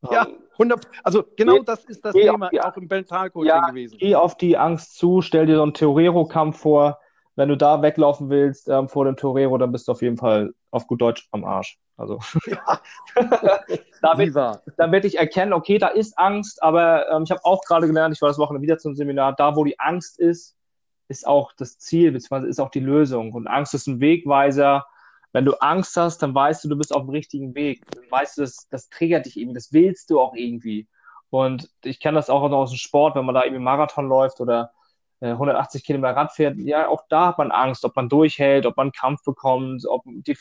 Ja, 0.09 0.27
100, 0.53 0.87
also 1.03 1.23
genau 1.35 1.57
geh, 1.57 1.63
das 1.65 1.85
ist 1.85 2.03
das 2.03 2.13
Thema 2.13 2.49
die, 2.49 2.61
auch 2.61 2.75
im 2.77 2.87
Mentalcoaching 2.87 3.47
ja, 3.47 3.67
gewesen. 3.67 3.97
Geh 3.99 4.15
auf 4.15 4.37
die 4.37 4.57
Angst 4.57 4.97
zu, 4.97 5.21
stell 5.21 5.45
dir 5.45 5.57
so 5.57 5.63
einen 5.63 5.73
Theorero-Kampf 5.73 6.59
vor, 6.59 6.99
wenn 7.35 7.49
du 7.49 7.57
da 7.57 7.81
weglaufen 7.81 8.29
willst 8.29 8.67
ähm, 8.69 8.87
vor 8.87 9.05
dem 9.05 9.15
Torero, 9.15 9.57
dann 9.57 9.71
bist 9.71 9.87
du 9.87 9.93
auf 9.93 10.01
jeden 10.01 10.17
Fall 10.17 10.53
auf 10.69 10.87
gut 10.87 11.01
Deutsch 11.01 11.27
am 11.31 11.43
Arsch. 11.43 11.79
Also 11.97 12.19
ja. 12.47 12.79
damit, 14.01 14.35
damit 14.77 15.05
ich 15.05 15.17
erkennen, 15.17 15.53
okay, 15.53 15.77
da 15.77 15.87
ist 15.87 16.17
Angst, 16.17 16.61
aber 16.63 17.09
ähm, 17.09 17.23
ich 17.23 17.31
habe 17.31 17.41
auch 17.43 17.61
gerade 17.63 17.87
gelernt, 17.87 18.15
ich 18.15 18.21
war 18.21 18.29
das 18.29 18.39
Wochenende 18.39 18.63
wieder 18.63 18.77
zum 18.77 18.95
Seminar, 18.95 19.33
da 19.35 19.55
wo 19.55 19.63
die 19.63 19.79
Angst 19.79 20.19
ist, 20.19 20.55
ist 21.11 21.27
auch 21.27 21.51
das 21.53 21.77
Ziel, 21.77 22.11
beziehungsweise 22.11 22.47
ist 22.47 22.59
auch 22.59 22.71
die 22.71 22.79
Lösung. 22.79 23.33
Und 23.33 23.47
Angst 23.47 23.73
ist 23.73 23.87
ein 23.87 23.99
Wegweiser. 23.99 24.85
Wenn 25.33 25.45
du 25.45 25.53
Angst 25.61 25.95
hast, 25.97 26.19
dann 26.19 26.33
weißt 26.33 26.63
du, 26.63 26.69
du 26.69 26.77
bist 26.77 26.93
auf 26.93 27.03
dem 27.03 27.11
richtigen 27.11 27.53
Weg. 27.53 27.85
Dann 27.91 28.03
weißt 28.09 28.37
du, 28.37 28.41
das, 28.41 28.67
das 28.69 28.89
triggert 28.89 29.25
dich 29.25 29.37
eben, 29.37 29.53
das 29.53 29.71
willst 29.71 30.09
du 30.09 30.19
auch 30.19 30.33
irgendwie. 30.33 30.87
Und 31.29 31.69
ich 31.83 31.99
kenne 31.99 32.15
das 32.15 32.29
auch 32.29 32.41
aus 32.41 32.71
dem 32.71 32.77
Sport, 32.77 33.15
wenn 33.15 33.25
man 33.25 33.35
da 33.35 33.43
irgendwie 33.43 33.63
Marathon 33.63 34.07
läuft 34.07 34.41
oder 34.41 34.71
180 35.21 35.81
äh, 35.81 35.85
Kilometer 35.85 36.15
Rad 36.15 36.31
fährt, 36.31 36.57
ja, 36.57 36.87
auch 36.87 37.03
da 37.09 37.27
hat 37.27 37.37
man 37.37 37.51
Angst, 37.51 37.85
ob 37.85 37.95
man 37.95 38.09
durchhält, 38.09 38.65
ob 38.65 38.75
man 38.77 38.91
Kampf 38.91 39.23
bekommt, 39.23 39.85
ob 39.87 40.03
die 40.05 40.35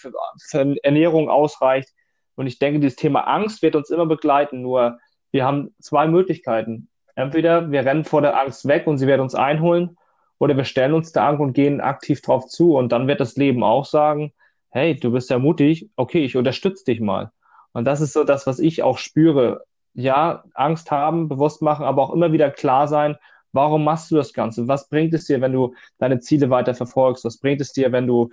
Ernährung 0.83 1.29
ausreicht. 1.29 1.91
Und 2.35 2.47
ich 2.47 2.59
denke, 2.59 2.81
dieses 2.81 2.97
Thema 2.97 3.21
Angst 3.27 3.61
wird 3.61 3.77
uns 3.77 3.91
immer 3.91 4.07
begleiten. 4.07 4.63
Nur 4.63 4.99
wir 5.31 5.45
haben 5.45 5.75
zwei 5.81 6.07
Möglichkeiten. 6.07 6.89
Entweder 7.15 7.71
wir 7.71 7.85
rennen 7.85 8.05
vor 8.05 8.23
der 8.23 8.41
Angst 8.41 8.67
weg 8.67 8.87
und 8.87 8.97
sie 8.97 9.07
wird 9.07 9.21
uns 9.21 9.35
einholen, 9.35 9.99
oder 10.41 10.57
wir 10.57 10.65
stellen 10.65 10.95
uns 10.95 11.13
der 11.13 11.25
Angst 11.25 11.41
und 11.41 11.53
gehen 11.53 11.81
aktiv 11.81 12.21
drauf 12.23 12.49
zu. 12.49 12.77
Und 12.77 12.91
dann 12.91 13.07
wird 13.07 13.21
das 13.21 13.37
Leben 13.37 13.63
auch 13.63 13.85
sagen, 13.85 14.33
hey, 14.71 14.97
du 14.99 15.13
bist 15.13 15.31
ja 15.31 15.39
mutig, 15.39 15.89
okay, 15.95 16.25
ich 16.25 16.37
unterstütze 16.37 16.85
dich 16.85 17.01
mal. 17.01 17.31
Und 17.73 17.85
das 17.85 18.01
ist 18.01 18.13
so 18.13 18.25
das, 18.25 18.49
was 18.49 18.59
ich 18.59 18.83
auch 18.83 18.99
spüre. 18.99 19.65
Ja, 19.95 20.43
Angst 20.55 20.91
haben, 20.91 21.29
bewusst 21.29 21.63
machen, 21.63 21.85
aber 21.85 22.03
auch 22.03 22.13
immer 22.13 22.33
wieder 22.33 22.51
klar 22.51 22.89
sein, 22.89 23.17
Warum 23.53 23.85
machst 23.85 24.11
du 24.11 24.17
das 24.17 24.33
Ganze? 24.33 24.69
Was 24.69 24.89
bringt 24.89 25.13
es 25.15 25.25
dir, 25.27 25.41
wenn 25.41 25.53
du 25.53 25.75
deine 25.99 26.21
Ziele 26.21 26.51
weiter 26.51 26.75
verfolgst? 26.75 27.25
Was 27.25 27.39
bringt 27.39 27.61
es 27.61 27.73
dir, 27.73 27.91
wenn 27.93 28.07
du 28.07 28.31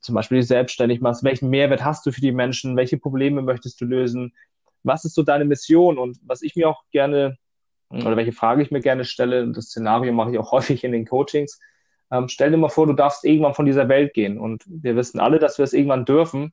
zum 0.00 0.14
Beispiel 0.14 0.38
dich 0.38 0.48
selbstständig 0.48 1.00
machst? 1.00 1.24
Welchen 1.24 1.48
Mehrwert 1.48 1.84
hast 1.84 2.04
du 2.04 2.12
für 2.12 2.20
die 2.20 2.32
Menschen? 2.32 2.76
Welche 2.76 2.98
Probleme 2.98 3.42
möchtest 3.42 3.80
du 3.80 3.86
lösen? 3.86 4.34
Was 4.82 5.04
ist 5.04 5.14
so 5.14 5.22
deine 5.22 5.44
Mission? 5.46 5.98
Und 5.98 6.18
was 6.22 6.42
ich 6.42 6.56
mir 6.56 6.68
auch 6.68 6.82
gerne, 6.90 7.38
oder 7.90 8.16
welche 8.16 8.32
Frage 8.32 8.62
ich 8.62 8.70
mir 8.70 8.80
gerne 8.80 9.04
stelle, 9.04 9.42
und 9.42 9.56
das 9.56 9.66
Szenario 9.66 10.12
mache 10.12 10.32
ich 10.32 10.38
auch 10.38 10.52
häufig 10.52 10.84
in 10.84 10.92
den 10.92 11.06
Coachings, 11.06 11.60
ähm, 12.10 12.28
stell 12.28 12.50
dir 12.50 12.56
mal 12.56 12.68
vor, 12.68 12.86
du 12.86 12.92
darfst 12.92 13.24
irgendwann 13.24 13.54
von 13.54 13.66
dieser 13.66 13.88
Welt 13.88 14.14
gehen. 14.14 14.38
Und 14.38 14.64
wir 14.66 14.96
wissen 14.96 15.20
alle, 15.20 15.38
dass 15.38 15.58
wir 15.58 15.64
es 15.64 15.72
irgendwann 15.72 16.04
dürfen. 16.04 16.52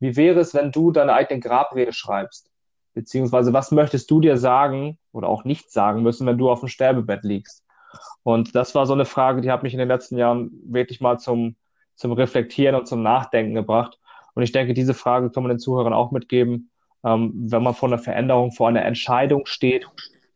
Wie 0.00 0.16
wäre 0.16 0.40
es, 0.40 0.54
wenn 0.54 0.72
du 0.72 0.92
deine 0.92 1.12
eigene 1.12 1.40
Grabrede 1.40 1.92
schreibst? 1.92 2.50
Beziehungsweise, 2.94 3.52
was 3.52 3.70
möchtest 3.70 4.10
du 4.10 4.20
dir 4.20 4.36
sagen 4.36 4.98
oder 5.12 5.28
auch 5.28 5.44
nicht 5.44 5.70
sagen 5.70 6.02
müssen, 6.02 6.26
wenn 6.26 6.38
du 6.38 6.50
auf 6.50 6.60
dem 6.60 6.68
Sterbebett 6.68 7.24
liegst? 7.24 7.64
Und 8.22 8.54
das 8.54 8.74
war 8.74 8.86
so 8.86 8.94
eine 8.94 9.04
Frage, 9.04 9.40
die 9.40 9.50
hat 9.50 9.62
mich 9.62 9.74
in 9.74 9.78
den 9.78 9.88
letzten 9.88 10.16
Jahren 10.16 10.50
wirklich 10.64 11.00
mal 11.00 11.18
zum, 11.18 11.56
zum 11.96 12.12
Reflektieren 12.12 12.74
und 12.74 12.86
zum 12.86 13.02
Nachdenken 13.02 13.54
gebracht. 13.54 13.98
Und 14.34 14.42
ich 14.42 14.52
denke, 14.52 14.74
diese 14.74 14.94
Frage 14.94 15.30
kann 15.30 15.42
man 15.42 15.50
den 15.50 15.58
Zuhörern 15.58 15.92
auch 15.92 16.10
mitgeben, 16.10 16.70
ähm, 17.04 17.32
wenn 17.34 17.62
man 17.62 17.74
vor 17.74 17.88
einer 17.88 17.98
Veränderung, 17.98 18.52
vor 18.52 18.68
einer 18.68 18.84
Entscheidung 18.84 19.46
steht. 19.46 19.86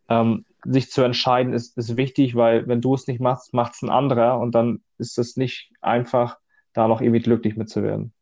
Ähm, 0.08 0.44
sich 0.64 0.90
zu 0.90 1.02
entscheiden 1.02 1.52
ist, 1.52 1.76
ist 1.76 1.96
wichtig, 1.96 2.34
weil 2.34 2.66
wenn 2.66 2.80
du 2.80 2.94
es 2.94 3.06
nicht 3.06 3.20
machst, 3.20 3.54
macht 3.54 3.74
es 3.74 3.82
ein 3.82 3.90
anderer 3.90 4.40
und 4.40 4.54
dann 4.54 4.82
ist 4.98 5.18
es 5.18 5.36
nicht 5.36 5.72
einfach, 5.80 6.38
da 6.72 6.88
noch 6.88 7.00
irgendwie 7.00 7.20
glücklich 7.20 7.56
mitzuwerden. 7.56 8.12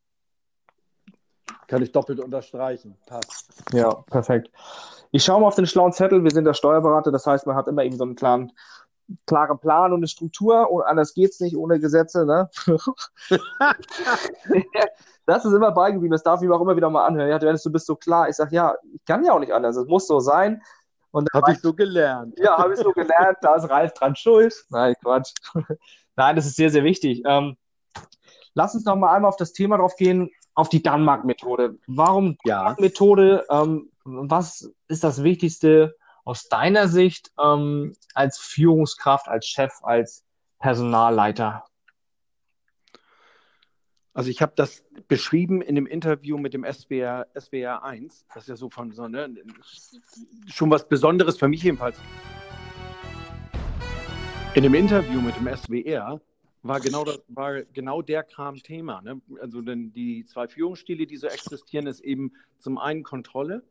Kann 1.67 1.83
ich 1.83 1.93
doppelt 1.93 2.21
unterstreichen. 2.21 2.97
Passt. 3.07 3.53
Ja, 3.73 3.93
perfekt. 3.93 4.51
Ich 5.11 5.25
schaue 5.25 5.41
mal 5.41 5.49
auf 5.49 5.57
den 5.57 5.67
schlauen 5.67 5.93
Zettel. 5.93 6.23
Wir 6.23 6.31
sind 6.31 6.45
der 6.45 6.55
Steuerberater, 6.55 7.11
das 7.11 7.27
heißt, 7.27 7.47
man 7.47 7.57
hat 7.57 7.67
immer 7.69 7.85
eben 7.85 7.97
so 7.97 8.05
einen 8.05 8.15
klaren, 8.15 8.53
klaren 9.27 9.59
Plan 9.59 9.93
und 9.93 9.99
eine 9.99 10.09
Struktur. 10.09 10.71
Und 10.71 10.83
anders 10.83 11.15
geht 11.15 11.31
es 11.31 11.41
nicht 11.41 11.57
ohne 11.57 11.81
Gesetze. 11.81 12.25
Ne? 12.25 12.49
das 15.27 15.45
ist 15.45 15.53
immer 15.53 15.73
beigeblieben. 15.73 16.13
Das 16.13 16.23
darf 16.23 16.41
ich 16.41 16.49
mir 16.49 16.55
auch 16.55 16.61
immer 16.61 16.77
wieder 16.77 16.91
mal 16.91 17.05
anhören. 17.05 17.31
Ja, 17.31 17.39
Dennis, 17.39 17.65
du 17.65 17.73
bist 17.73 17.87
so 17.87 17.97
klar. 17.97 18.29
Ich 18.29 18.37
sage, 18.37 18.55
ja, 18.55 18.77
ich 18.95 19.05
kann 19.05 19.25
ja 19.25 19.33
auch 19.33 19.41
nicht 19.41 19.53
anders. 19.53 19.77
Es 19.77 19.89
muss 19.89 20.07
so 20.07 20.21
sein. 20.21 20.63
Habe 21.33 21.53
ich 21.53 21.61
so 21.61 21.73
gelernt. 21.73 22.39
Ja, 22.39 22.59
habe 22.59 22.75
ich 22.75 22.81
so 22.81 22.93
gelernt. 22.93 23.39
Da 23.41 23.57
ist 23.57 23.69
Ralf 23.69 23.95
dran 23.95 24.17
schuld. 24.17 24.55
Nein, 24.71 24.95
Quatsch. 25.03 25.33
Nein, 26.17 26.37
das 26.37 26.47
ist 26.47 26.57
sehr, 26.57 26.71
sehr 26.71 26.85
wichtig. 26.85 27.23
Ähm, 27.27 27.57
lass 28.55 28.75
uns 28.75 28.85
noch 28.85 28.97
mal 28.97 29.15
einmal 29.15 29.29
auf 29.29 29.37
das 29.37 29.53
Thema 29.53 29.79
drauf 29.79 29.97
gehen, 29.97 30.31
auf 30.55 30.69
die 30.69 30.83
Danmark-Methode. 30.83 31.79
Warum 31.87 32.37
ja. 32.45 32.59
Danmark-Methode? 32.59 33.47
Ähm, 33.51 33.91
was 34.05 34.71
ist 34.89 35.05
das 35.05 35.23
Wichtigste 35.23 35.97
aus 36.25 36.49
deiner 36.49 36.89
Sicht 36.89 37.31
ähm, 37.43 37.95
als 38.15 38.39
Führungskraft, 38.39 39.29
als 39.29 39.47
Chef, 39.47 39.73
als 39.83 40.25
Personalleiter? 40.59 41.65
Also 44.17 44.31
ich 44.31 44.41
habe 44.41 44.55
das 44.57 44.83
beschrieben 45.09 45.61
in 45.61 45.75
dem 45.75 45.87
Interview 45.87 46.39
mit 46.39 46.55
dem 46.55 46.65
SWR, 46.65 47.27
SWR 47.39 47.85
1. 47.85 48.25
Das 48.33 48.45
ist 48.45 48.49
ja 48.49 48.57
so 48.57 48.71
von 48.71 48.91
so, 48.93 49.07
ne, 49.09 49.29
schon 50.47 50.71
was 50.71 50.89
Besonderes 50.89 51.37
für 51.37 51.49
mich 51.49 51.63
jedenfalls. 51.63 51.99
In 54.55 54.63
dem 54.63 54.73
Interview 54.73 55.21
mit 55.21 55.37
dem 55.37 55.55
SWR 55.55 56.19
war 56.63 56.81
genau, 56.81 57.05
das, 57.05 57.23
war 57.29 57.63
genau 57.75 58.01
der 58.01 58.23
Kram 58.23 58.57
Thema. 58.57 59.03
Ne? 59.03 59.21
Also 59.43 59.61
denn 59.61 59.93
die 59.93 60.25
zwei 60.25 60.49
Führungsstile, 60.49 61.07
die 61.07 61.19
so 61.19 61.27
existieren, 61.27 61.87
ist 61.87 62.01
eben 62.01 62.33
zum 62.59 62.79
einen 62.79 63.03
Kontrolle 63.03 63.65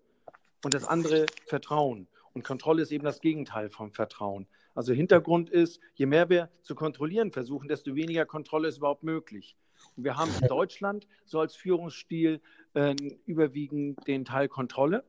und 0.63 0.75
das 0.75 0.85
andere 0.85 1.25
Vertrauen. 1.47 2.07
Und 2.33 2.43
Kontrolle 2.43 2.83
ist 2.83 2.91
eben 2.91 3.03
das 3.03 3.19
Gegenteil 3.19 3.71
vom 3.71 3.91
Vertrauen. 3.93 4.45
Also 4.75 4.93
Hintergrund 4.93 5.49
ist, 5.49 5.79
je 5.95 6.05
mehr 6.05 6.29
wir 6.29 6.49
zu 6.61 6.75
kontrollieren 6.75 7.31
versuchen, 7.31 7.67
desto 7.67 7.95
weniger 7.95 8.27
Kontrolle 8.27 8.67
ist 8.67 8.77
überhaupt 8.77 9.01
möglich. 9.01 9.55
Wir 9.95 10.17
haben 10.17 10.31
in 10.41 10.47
Deutschland 10.47 11.07
so 11.25 11.39
als 11.39 11.55
Führungsstil 11.55 12.41
äh, 12.73 12.95
überwiegend 13.25 14.05
den 14.07 14.25
Teil 14.25 14.47
Kontrolle. 14.47 15.03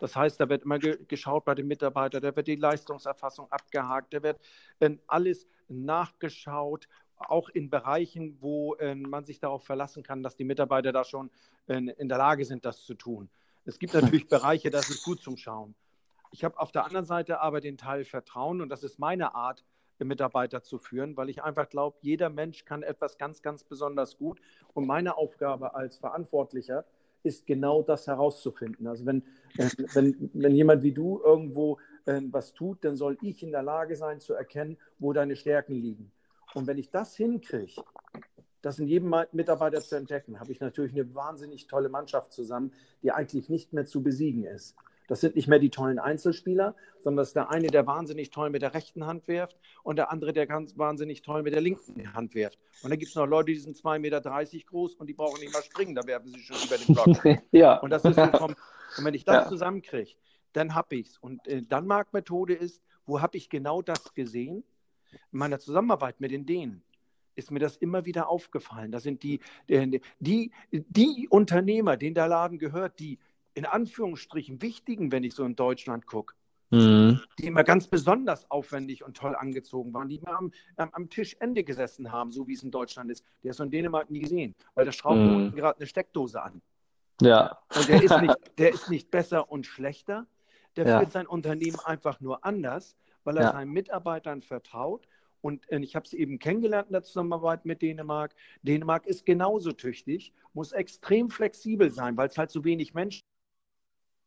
Das 0.00 0.16
heißt, 0.16 0.40
da 0.40 0.48
wird 0.48 0.64
immer 0.64 0.78
ge 0.78 0.98
geschaut 1.06 1.44
bei 1.44 1.54
den 1.54 1.66
Mitarbeitern, 1.66 2.22
da 2.22 2.34
wird 2.34 2.46
die 2.46 2.56
Leistungserfassung 2.56 3.50
abgehakt, 3.50 4.12
da 4.12 4.22
wird 4.22 4.40
äh, 4.80 4.96
alles 5.06 5.46
nachgeschaut 5.68 6.88
auch 7.16 7.48
in 7.48 7.70
Bereichen, 7.70 8.36
wo 8.40 8.74
äh, 8.74 8.94
man 8.94 9.24
sich 9.24 9.38
darauf 9.38 9.64
verlassen 9.64 10.02
kann, 10.02 10.22
dass 10.22 10.36
die 10.36 10.44
Mitarbeiter 10.44 10.92
da 10.92 11.04
schon 11.04 11.30
äh, 11.66 11.76
in 11.76 12.08
der 12.08 12.18
Lage 12.18 12.44
sind, 12.44 12.64
das 12.64 12.82
zu 12.84 12.94
tun. 12.94 13.30
Es 13.64 13.78
gibt 13.78 13.94
natürlich 13.94 14.26
Bereiche, 14.28 14.70
das 14.70 14.90
ist 14.90 15.04
gut 15.04 15.20
zum 15.22 15.36
Schauen. 15.36 15.74
Ich 16.32 16.44
habe 16.44 16.58
auf 16.58 16.72
der 16.72 16.84
anderen 16.84 17.04
Seite 17.04 17.40
aber 17.40 17.60
den 17.60 17.76
Teil 17.76 18.04
Vertrauen 18.04 18.60
und 18.60 18.68
das 18.68 18.82
ist 18.82 18.98
meine 18.98 19.34
Art, 19.34 19.64
Mitarbeiter 20.00 20.62
zu 20.62 20.78
führen, 20.78 21.16
weil 21.16 21.28
ich 21.28 21.42
einfach 21.42 21.68
glaube, 21.68 21.98
jeder 22.00 22.30
Mensch 22.30 22.64
kann 22.64 22.82
etwas 22.82 23.18
ganz, 23.18 23.42
ganz 23.42 23.62
besonders 23.62 24.16
gut. 24.16 24.40
Und 24.72 24.86
meine 24.86 25.16
Aufgabe 25.16 25.74
als 25.74 25.96
Verantwortlicher 25.96 26.84
ist 27.22 27.46
genau 27.46 27.82
das 27.82 28.06
herauszufinden. 28.06 28.86
Also 28.86 29.06
wenn, 29.06 29.22
äh, 29.56 29.70
wenn, 29.94 30.30
wenn 30.34 30.54
jemand 30.54 30.82
wie 30.82 30.92
du 30.92 31.20
irgendwo 31.24 31.78
äh, 32.06 32.20
was 32.30 32.52
tut, 32.52 32.84
dann 32.84 32.96
soll 32.96 33.16
ich 33.22 33.42
in 33.42 33.50
der 33.50 33.62
Lage 33.62 33.96
sein 33.96 34.20
zu 34.20 34.34
erkennen, 34.34 34.76
wo 34.98 35.12
deine 35.12 35.36
Stärken 35.36 35.74
liegen. 35.74 36.12
Und 36.54 36.66
wenn 36.66 36.78
ich 36.78 36.90
das 36.90 37.16
hinkriege, 37.16 37.82
das 38.62 38.78
in 38.78 38.86
jedem 38.86 39.14
Mitarbeiter 39.32 39.80
zu 39.80 39.96
entdecken, 39.96 40.40
habe 40.40 40.52
ich 40.52 40.60
natürlich 40.60 40.92
eine 40.92 41.14
wahnsinnig 41.14 41.66
tolle 41.66 41.88
Mannschaft 41.88 42.32
zusammen, 42.32 42.72
die 43.02 43.12
eigentlich 43.12 43.48
nicht 43.48 43.72
mehr 43.72 43.84
zu 43.84 44.02
besiegen 44.02 44.44
ist. 44.44 44.76
Das 45.06 45.20
sind 45.20 45.36
nicht 45.36 45.48
mehr 45.48 45.58
die 45.58 45.70
tollen 45.70 45.98
Einzelspieler, 45.98 46.74
sondern 47.02 47.18
das 47.18 47.28
ist 47.28 47.36
der 47.36 47.50
eine, 47.50 47.68
der 47.68 47.86
wahnsinnig 47.86 48.30
toll 48.30 48.50
mit 48.50 48.62
der 48.62 48.74
rechten 48.74 49.06
Hand 49.06 49.28
wirft 49.28 49.58
und 49.82 49.96
der 49.96 50.10
andere, 50.10 50.32
der 50.32 50.46
ganz 50.46 50.78
wahnsinnig 50.78 51.22
toll 51.22 51.42
mit 51.42 51.52
der 51.52 51.60
linken 51.60 52.14
Hand 52.14 52.34
wirft. 52.34 52.58
Und 52.82 52.90
dann 52.90 52.98
gibt 52.98 53.10
es 53.10 53.14
noch 53.14 53.26
Leute, 53.26 53.52
die 53.52 53.58
sind 53.58 53.76
2,30 53.76 53.98
Meter 53.98 54.20
groß 54.66 54.94
und 54.94 55.06
die 55.06 55.14
brauchen 55.14 55.40
nicht 55.40 55.52
mal 55.52 55.62
springen, 55.62 55.94
da 55.94 56.06
werfen 56.06 56.28
sie 56.28 56.40
schon 56.40 56.56
über 56.64 56.78
den 56.78 56.94
Block. 56.94 57.42
ja. 57.52 57.78
Und, 57.78 57.90
das 57.90 58.04
ist 58.04 58.18
vom, 58.18 58.54
und 58.98 59.04
wenn 59.04 59.14
ich 59.14 59.24
das 59.24 59.44
ja. 59.44 59.48
zusammenkriege, 59.48 60.12
dann 60.52 60.74
habe 60.74 60.96
ich 60.96 61.08
es. 61.08 61.18
Und 61.18 61.46
äh, 61.46 61.62
dann 61.62 61.86
Marktmethode 61.86 62.54
ist, 62.54 62.82
wo 63.06 63.20
habe 63.20 63.36
ich 63.36 63.50
genau 63.50 63.82
das 63.82 64.14
gesehen? 64.14 64.64
In 65.32 65.38
meiner 65.38 65.58
Zusammenarbeit 65.58 66.20
mit 66.20 66.30
den 66.30 66.46
Dänen 66.46 66.82
ist 67.36 67.50
mir 67.50 67.58
das 67.58 67.76
immer 67.76 68.04
wieder 68.04 68.28
aufgefallen. 68.28 68.92
Das 68.92 69.02
sind 69.02 69.22
die, 69.22 69.40
die, 69.68 70.00
die, 70.20 70.52
die 70.70 71.28
Unternehmer, 71.28 71.96
denen 71.96 72.14
der 72.14 72.28
Laden 72.28 72.58
gehört, 72.58 72.98
die 73.00 73.18
in 73.54 73.66
Anführungsstrichen 73.66 74.60
wichtigen, 74.62 75.12
wenn 75.12 75.24
ich 75.24 75.34
so 75.34 75.44
in 75.44 75.56
Deutschland 75.56 76.06
gucke, 76.06 76.34
mhm. 76.70 77.20
die 77.38 77.46
immer 77.46 77.64
ganz 77.64 77.86
besonders 77.86 78.50
aufwendig 78.50 79.04
und 79.04 79.16
toll 79.16 79.34
angezogen 79.34 79.94
waren, 79.94 80.08
die 80.08 80.16
immer 80.16 80.36
am, 80.36 80.52
am, 80.76 80.90
am, 80.92 81.08
Tischende 81.08 81.64
gesessen 81.64 82.12
haben, 82.12 82.32
so 82.32 82.46
wie 82.48 82.54
es 82.54 82.62
in 82.62 82.70
Deutschland 82.70 83.10
ist. 83.10 83.24
Der 83.42 83.52
ist 83.52 83.60
in 83.60 83.70
Dänemark 83.70 84.10
nie 84.10 84.20
gesehen, 84.20 84.54
weil 84.74 84.84
der 84.84 84.92
schraubt 84.92 85.18
mhm. 85.18 85.36
unten 85.36 85.56
gerade 85.56 85.78
eine 85.78 85.86
Steckdose 85.86 86.42
an. 86.42 86.60
Ja. 87.20 87.58
Und 87.76 87.88
der 87.88 88.02
ist 88.02 88.20
nicht, 88.20 88.36
der 88.58 88.72
ist 88.72 88.90
nicht 88.90 89.10
besser 89.10 89.50
und 89.50 89.66
schlechter, 89.66 90.26
der 90.76 90.86
ja. 90.86 90.98
führt 90.98 91.12
sein 91.12 91.26
Unternehmen 91.26 91.78
einfach 91.84 92.20
nur 92.20 92.44
anders, 92.44 92.96
weil 93.22 93.36
er 93.36 93.44
ja. 93.44 93.52
seinen 93.52 93.70
Mitarbeitern 93.70 94.42
vertraut 94.42 95.06
und 95.44 95.70
äh, 95.70 95.78
ich 95.80 95.94
habe 95.94 96.06
es 96.06 96.14
eben 96.14 96.38
kennengelernt 96.38 96.88
in 96.88 96.94
der 96.94 97.02
Zusammenarbeit 97.02 97.66
mit 97.66 97.82
Dänemark. 97.82 98.34
Dänemark 98.62 99.06
ist 99.06 99.26
genauso 99.26 99.72
tüchtig, 99.72 100.32
muss 100.54 100.72
extrem 100.72 101.28
flexibel 101.28 101.90
sein, 101.90 102.16
weil 102.16 102.28
es 102.28 102.38
halt 102.38 102.50
so 102.50 102.64
wenig 102.64 102.94
Menschen 102.94 103.22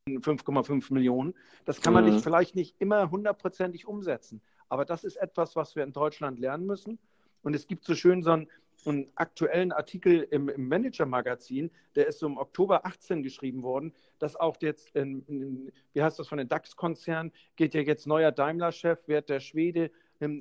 5,5 0.08 0.94
Millionen. 0.94 1.34
Das 1.66 1.82
kann 1.82 1.94
man 1.94 2.06
mhm. 2.06 2.14
nicht, 2.14 2.24
vielleicht 2.24 2.56
nicht 2.56 2.76
immer 2.80 3.12
hundertprozentig 3.12 3.88
umsetzen. 3.88 4.42
Aber 4.70 4.86
das 4.86 5.04
ist 5.04 5.18
etwas, 5.18 5.56
was 5.56 5.76
wir 5.76 5.84
in 5.84 5.94
Deutschland 5.94 6.40
lernen 6.40 6.66
müssen. 6.66 7.00
Und 7.44 7.56
es 7.56 7.68
gibt 7.68 7.86
so 7.86 7.96
schön 7.96 8.24
so 8.24 8.32
einen, 8.32 8.48
einen 8.86 9.08
aktuellen 9.16 9.72
Artikel 9.72 10.28
im, 10.32 10.50
im 10.50 10.68
Manager-Magazin, 10.68 11.72
der 11.96 12.08
ist 12.08 12.20
so 12.20 12.28
im 12.28 12.38
Oktober 12.38 12.86
18 12.86 13.24
geschrieben 13.24 13.64
worden, 13.64 13.94
dass 14.20 14.36
auch 14.36 14.58
jetzt, 14.62 14.96
in, 14.96 15.24
in, 15.28 15.72
wie 15.94 16.04
heißt 16.04 16.20
das 16.20 16.28
von 16.28 16.38
den 16.38 16.48
DAX-Konzernen, 16.48 17.32
geht 17.56 17.74
ja 17.74 17.82
jetzt 17.82 18.08
neuer 18.08 18.32
Daimler-Chef, 18.32 19.08
wird 19.08 19.30
der 19.30 19.40
Schwede 19.40 19.92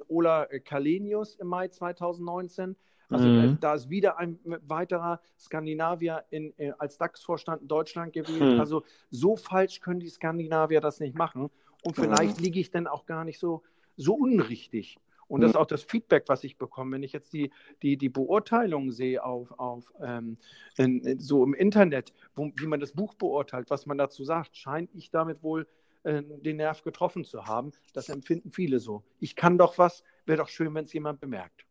Ola 0.09 0.47
Kalenius 0.65 1.37
im 1.37 1.49
Mai 1.49 1.69
2019. 1.69 2.77
Also 3.09 3.29
mhm. 3.29 3.55
Äh, 3.55 3.57
da 3.61 3.75
ist 3.75 3.89
wieder 3.89 4.19
ein 4.19 4.39
weiterer 4.67 5.21
Skandinavier 5.39 6.25
in, 6.31 6.53
äh, 6.59 6.73
als 6.79 6.99
DAX-Vorstand 6.99 7.63
in 7.63 7.69
Deutschland 7.69 8.13
gewählt. 8.13 8.55
Mhm. 8.55 8.61
Also 8.61 8.85
so 9.11 9.37
falsch 9.37 9.81
können 9.81 10.01
die 10.01 10.09
Skandinavier 10.09 10.81
das 10.81 11.01
nicht 11.01 11.17
machen. 11.17 11.51
Und 11.85 11.97
mhm. 11.97 12.03
vielleicht 12.03 12.39
mhm. 12.39 12.45
liege 12.45 12.61
ich 12.61 12.71
dann 12.71 12.87
auch 12.87 13.07
gar 13.07 13.25
nicht 13.25 13.39
so, 13.39 13.63
so 13.97 14.15
unrichtig. 14.15 14.99
Und 15.29 15.41
das 15.41 15.51
ist 15.51 15.57
auch 15.57 15.67
das 15.67 15.83
Feedback, 15.83 16.25
was 16.29 16.45
ich 16.45 16.57
bekomme, 16.57 16.93
wenn 16.93 17.03
ich 17.03 17.13
jetzt 17.13 17.33
die, 17.33 17.51
die, 17.83 17.97
die 17.97 18.09
Beurteilung 18.09 18.93
sehe 18.93 19.25
auf, 19.25 19.51
auf 19.59 19.93
ähm, 20.01 20.39
in, 20.77 21.19
so 21.19 21.43
im 21.43 21.53
Internet, 21.55 22.13
wo, 22.37 22.53
wie 22.57 22.67
man 22.67 22.79
das 22.79 22.93
Buch 22.93 23.15
beurteilt, 23.15 23.71
was 23.71 23.87
man 23.87 23.99
dazu 23.99 24.23
sagt, 24.25 24.57
scheint 24.57 24.95
ich 24.95 25.11
damit 25.11 25.43
wohl 25.43 25.67
äh, 26.05 26.23
den 26.23 26.59
Nerv 26.59 26.83
getroffen 26.83 27.25
zu 27.25 27.47
haben. 27.47 27.73
Das 27.93 28.09
empfinden 28.09 28.53
viele 28.53 28.79
so. 28.79 29.03
Ich 29.19 29.35
kann 29.35 29.59
doch 29.59 29.79
was, 29.79 30.05
wäre 30.27 30.39
doch 30.39 30.49
schön, 30.49 30.73
wenn 30.75 30.85
es 30.85 30.93
jemand 30.93 31.21
bemerkt. 31.21 31.66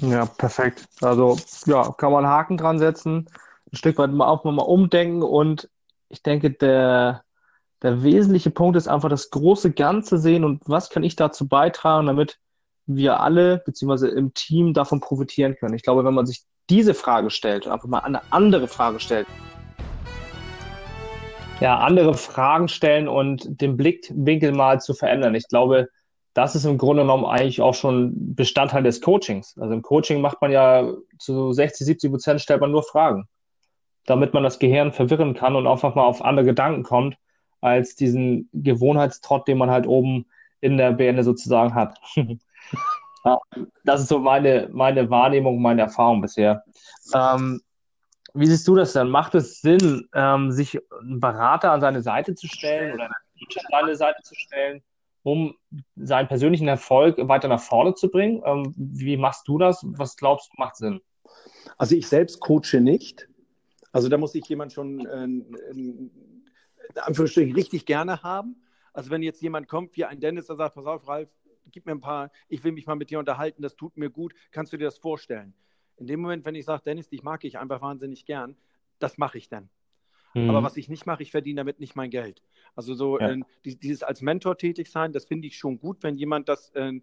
Ja, 0.00 0.26
perfekt. 0.26 0.86
Also 1.00 1.38
ja, 1.66 1.92
kann 1.92 2.12
man 2.12 2.26
Haken 2.26 2.56
dran 2.56 2.78
setzen, 2.78 3.26
ein 3.72 3.76
Stück 3.76 3.98
weit 3.98 4.10
auch 4.10 4.44
mal 4.44 4.62
umdenken 4.62 5.22
und 5.22 5.68
ich 6.08 6.22
denke, 6.22 6.50
der, 6.50 7.22
der 7.82 8.02
wesentliche 8.02 8.50
Punkt 8.50 8.76
ist 8.76 8.88
einfach 8.88 9.08
das 9.08 9.30
große 9.30 9.72
Ganze 9.72 10.18
sehen 10.18 10.44
und 10.44 10.62
was 10.66 10.90
kann 10.90 11.04
ich 11.04 11.16
dazu 11.16 11.48
beitragen, 11.48 12.06
damit 12.06 12.38
wir 12.86 13.20
alle 13.20 13.62
beziehungsweise 13.64 14.08
im 14.08 14.34
Team 14.34 14.74
davon 14.74 15.00
profitieren 15.00 15.56
können. 15.56 15.74
Ich 15.74 15.82
glaube, 15.82 16.04
wenn 16.04 16.14
man 16.14 16.26
sich 16.26 16.44
diese 16.70 16.94
Frage 16.94 17.30
stellt 17.30 17.66
einfach 17.66 17.88
mal 17.88 18.00
eine 18.00 18.20
andere 18.32 18.68
Frage 18.68 19.00
stellt, 19.00 19.26
ja, 21.60 21.78
andere 21.78 22.14
Fragen 22.14 22.68
stellen 22.68 23.08
und 23.08 23.60
den 23.60 23.76
Blickwinkel 23.76 24.52
mal 24.52 24.80
zu 24.80 24.92
verändern. 24.92 25.34
Ich 25.34 25.48
glaube, 25.48 25.88
das 26.34 26.56
ist 26.56 26.64
im 26.64 26.78
Grunde 26.78 27.02
genommen 27.04 27.24
eigentlich 27.24 27.62
auch 27.62 27.74
schon 27.74 28.34
Bestandteil 28.34 28.82
des 28.82 29.00
Coachings. 29.00 29.56
Also 29.58 29.72
im 29.72 29.82
Coaching 29.82 30.20
macht 30.20 30.42
man 30.42 30.50
ja 30.50 30.92
zu 31.18 31.52
60, 31.52 31.86
70 31.86 32.10
Prozent 32.10 32.40
stellt 32.40 32.60
man 32.60 32.72
nur 32.72 32.82
Fragen, 32.82 33.28
damit 34.06 34.34
man 34.34 34.42
das 34.42 34.58
Gehirn 34.58 34.92
verwirren 34.92 35.34
kann 35.34 35.54
und 35.54 35.68
einfach 35.68 35.94
mal 35.94 36.04
auf 36.04 36.22
andere 36.22 36.44
Gedanken 36.44 36.82
kommt, 36.82 37.16
als 37.60 37.94
diesen 37.94 38.50
Gewohnheitstrott, 38.52 39.46
den 39.46 39.58
man 39.58 39.70
halt 39.70 39.86
oben 39.86 40.26
in 40.60 40.76
der 40.76 40.92
Beende 40.92 41.22
sozusagen 41.22 41.74
hat. 41.74 41.98
das 43.84 44.02
ist 44.02 44.08
so 44.08 44.18
meine, 44.18 44.68
meine 44.72 45.08
Wahrnehmung, 45.10 45.62
meine 45.62 45.82
Erfahrung 45.82 46.20
bisher. 46.20 46.64
Ähm, 47.14 47.60
wie 48.34 48.46
siehst 48.46 48.66
du 48.66 48.74
das 48.74 48.92
denn? 48.92 49.08
Macht 49.08 49.36
es 49.36 49.60
Sinn, 49.60 50.08
ähm, 50.14 50.50
sich 50.50 50.80
einen 51.00 51.20
Berater 51.20 51.70
an 51.70 51.80
seine 51.80 52.02
Seite 52.02 52.34
zu 52.34 52.48
stellen 52.48 52.94
oder 52.94 53.04
einen 53.04 53.14
Teacher 53.38 53.60
an 53.60 53.80
seine 53.80 53.96
Seite 53.96 54.22
zu 54.22 54.34
stellen, 54.34 54.82
um 55.24 55.56
seinen 55.96 56.28
persönlichen 56.28 56.68
Erfolg 56.68 57.16
weiter 57.28 57.48
nach 57.48 57.60
vorne 57.60 57.94
zu 57.94 58.10
bringen? 58.10 58.42
Ähm, 58.44 58.72
wie 58.76 59.16
machst 59.16 59.48
du 59.48 59.58
das? 59.58 59.84
Was 59.96 60.16
glaubst 60.16 60.52
du, 60.52 60.60
macht 60.60 60.76
Sinn? 60.76 61.00
Also 61.76 61.96
ich 61.96 62.06
selbst 62.06 62.38
coache 62.40 62.80
nicht. 62.80 63.26
Also 63.90 64.08
da 64.08 64.18
muss 64.18 64.32
sich 64.32 64.46
jemand 64.46 64.72
schon 64.72 65.04
äh, 65.06 65.24
in 65.24 66.10
Anführungsstrichen 66.94 67.54
richtig 67.54 67.86
gerne 67.86 68.22
haben. 68.22 68.56
Also 68.92 69.10
wenn 69.10 69.22
jetzt 69.22 69.40
jemand 69.42 69.66
kommt, 69.66 69.96
wie 69.96 70.04
ein 70.04 70.20
Dennis, 70.20 70.46
der 70.46 70.56
sagt, 70.56 70.74
pass 70.74 70.86
auf, 70.86 71.08
Ralf, 71.08 71.30
gib 71.70 71.86
mir 71.86 71.92
ein 71.92 72.00
paar, 72.00 72.30
ich 72.48 72.62
will 72.62 72.72
mich 72.72 72.86
mal 72.86 72.94
mit 72.94 73.10
dir 73.10 73.18
unterhalten, 73.18 73.62
das 73.62 73.76
tut 73.76 73.96
mir 73.96 74.10
gut, 74.10 74.34
kannst 74.52 74.72
du 74.72 74.76
dir 74.76 74.84
das 74.84 74.98
vorstellen? 74.98 75.54
In 75.96 76.06
dem 76.06 76.20
Moment, 76.20 76.44
wenn 76.44 76.54
ich 76.54 76.66
sage, 76.66 76.82
Dennis, 76.84 77.08
dich 77.08 77.22
mag 77.22 77.44
ich 77.44 77.58
einfach 77.58 77.80
wahnsinnig 77.80 78.26
gern, 78.26 78.56
das 78.98 79.16
mache 79.16 79.38
ich 79.38 79.48
dann. 79.48 79.70
Mhm. 80.34 80.50
Aber 80.50 80.62
was 80.62 80.76
ich 80.76 80.88
nicht 80.88 81.06
mache, 81.06 81.22
ich 81.22 81.30
verdiene 81.30 81.60
damit 81.60 81.80
nicht 81.80 81.94
mein 81.94 82.10
Geld. 82.10 82.42
Also 82.74 82.94
so 82.94 83.18
ja. 83.18 83.30
äh, 83.30 83.40
dieses 83.64 84.02
als 84.02 84.20
Mentor 84.20 84.58
tätig 84.58 84.90
sein, 84.90 85.12
das 85.12 85.24
finde 85.24 85.46
ich 85.46 85.56
schon 85.56 85.78
gut, 85.78 86.02
wenn 86.02 86.16
jemand 86.16 86.48
das 86.48 86.70
äh, 86.74 87.00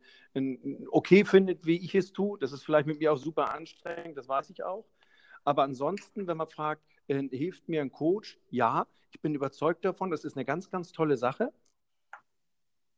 okay 0.92 1.24
findet, 1.26 1.66
wie 1.66 1.78
ich 1.78 1.96
es 1.96 2.12
tue. 2.12 2.38
Das 2.40 2.52
ist 2.52 2.64
vielleicht 2.64 2.88
mit 2.88 3.00
mir 3.00 3.14
auch 3.14 3.18
super 3.18 3.54
anstrengend, 3.54 4.18
das 4.18 4.28
weiß 4.28 4.50
ich 4.50 4.64
auch. 4.64 4.86
Aber 5.44 5.64
ansonsten, 5.64 6.28
wenn 6.28 6.38
man 6.38 6.48
fragt, 6.48 6.84
äh, 7.08 7.28
hilft 7.30 7.70
mir 7.70 7.82
ein 7.82 7.92
Coach? 7.92 8.38
Ja, 8.50 8.86
ich 9.12 9.22
bin 9.22 9.34
überzeugt 9.34 9.86
davon, 9.86 10.12
das 10.12 10.26
ist 10.26 10.36
eine 10.36 10.46
ganz, 10.46 10.70
ganz 10.70 10.92
tolle 10.92 11.18
Sache. 11.18 11.52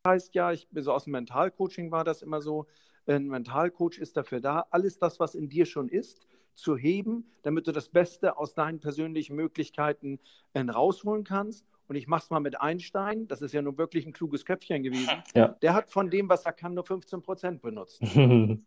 Das 0.04 0.12
heißt 0.14 0.36
ja, 0.36 0.52
ich 0.52 0.68
bin 0.70 0.84
so 0.84 0.92
aus 0.92 1.06
dem 1.06 1.12
Mentalcoaching 1.12 1.92
war 1.92 2.04
das 2.04 2.22
immer 2.22 2.42
so, 2.42 2.68
ein 3.06 3.28
Mentalcoach 3.28 3.98
ist 3.98 4.18
dafür 4.18 4.40
da, 4.40 4.66
alles 4.70 4.98
das, 4.98 5.20
was 5.20 5.36
in 5.36 5.50
dir 5.50 5.66
schon 5.66 5.90
ist, 5.90 6.26
zu 6.56 6.78
heben, 6.78 7.26
damit 7.42 7.68
du 7.68 7.72
das 7.72 7.90
Beste 7.90 8.38
aus 8.38 8.54
deinen 8.54 8.80
persönlichen 8.80 9.36
Möglichkeiten 9.36 10.20
äh, 10.54 10.62
rausholen 10.62 11.24
kannst. 11.24 11.66
Und 11.88 11.96
ich 11.96 12.08
mache 12.08 12.24
es 12.24 12.30
mal 12.30 12.40
mit 12.40 12.60
Einstein, 12.62 13.28
das 13.28 13.42
ist 13.42 13.54
ja 13.54 13.62
nun 13.62 13.78
wirklich 13.78 14.06
ein 14.06 14.14
kluges 14.14 14.46
Köpfchen 14.46 14.84
gewesen. 14.84 15.10
Ja. 15.36 15.50
Der 15.62 15.74
hat 15.74 15.90
von 15.90 16.10
dem, 16.10 16.30
was 16.30 16.46
er 16.46 16.54
kann, 16.54 16.74
nur 16.74 16.86
15 16.86 17.22
Prozent 17.22 17.62
benutzt. 17.62 18.02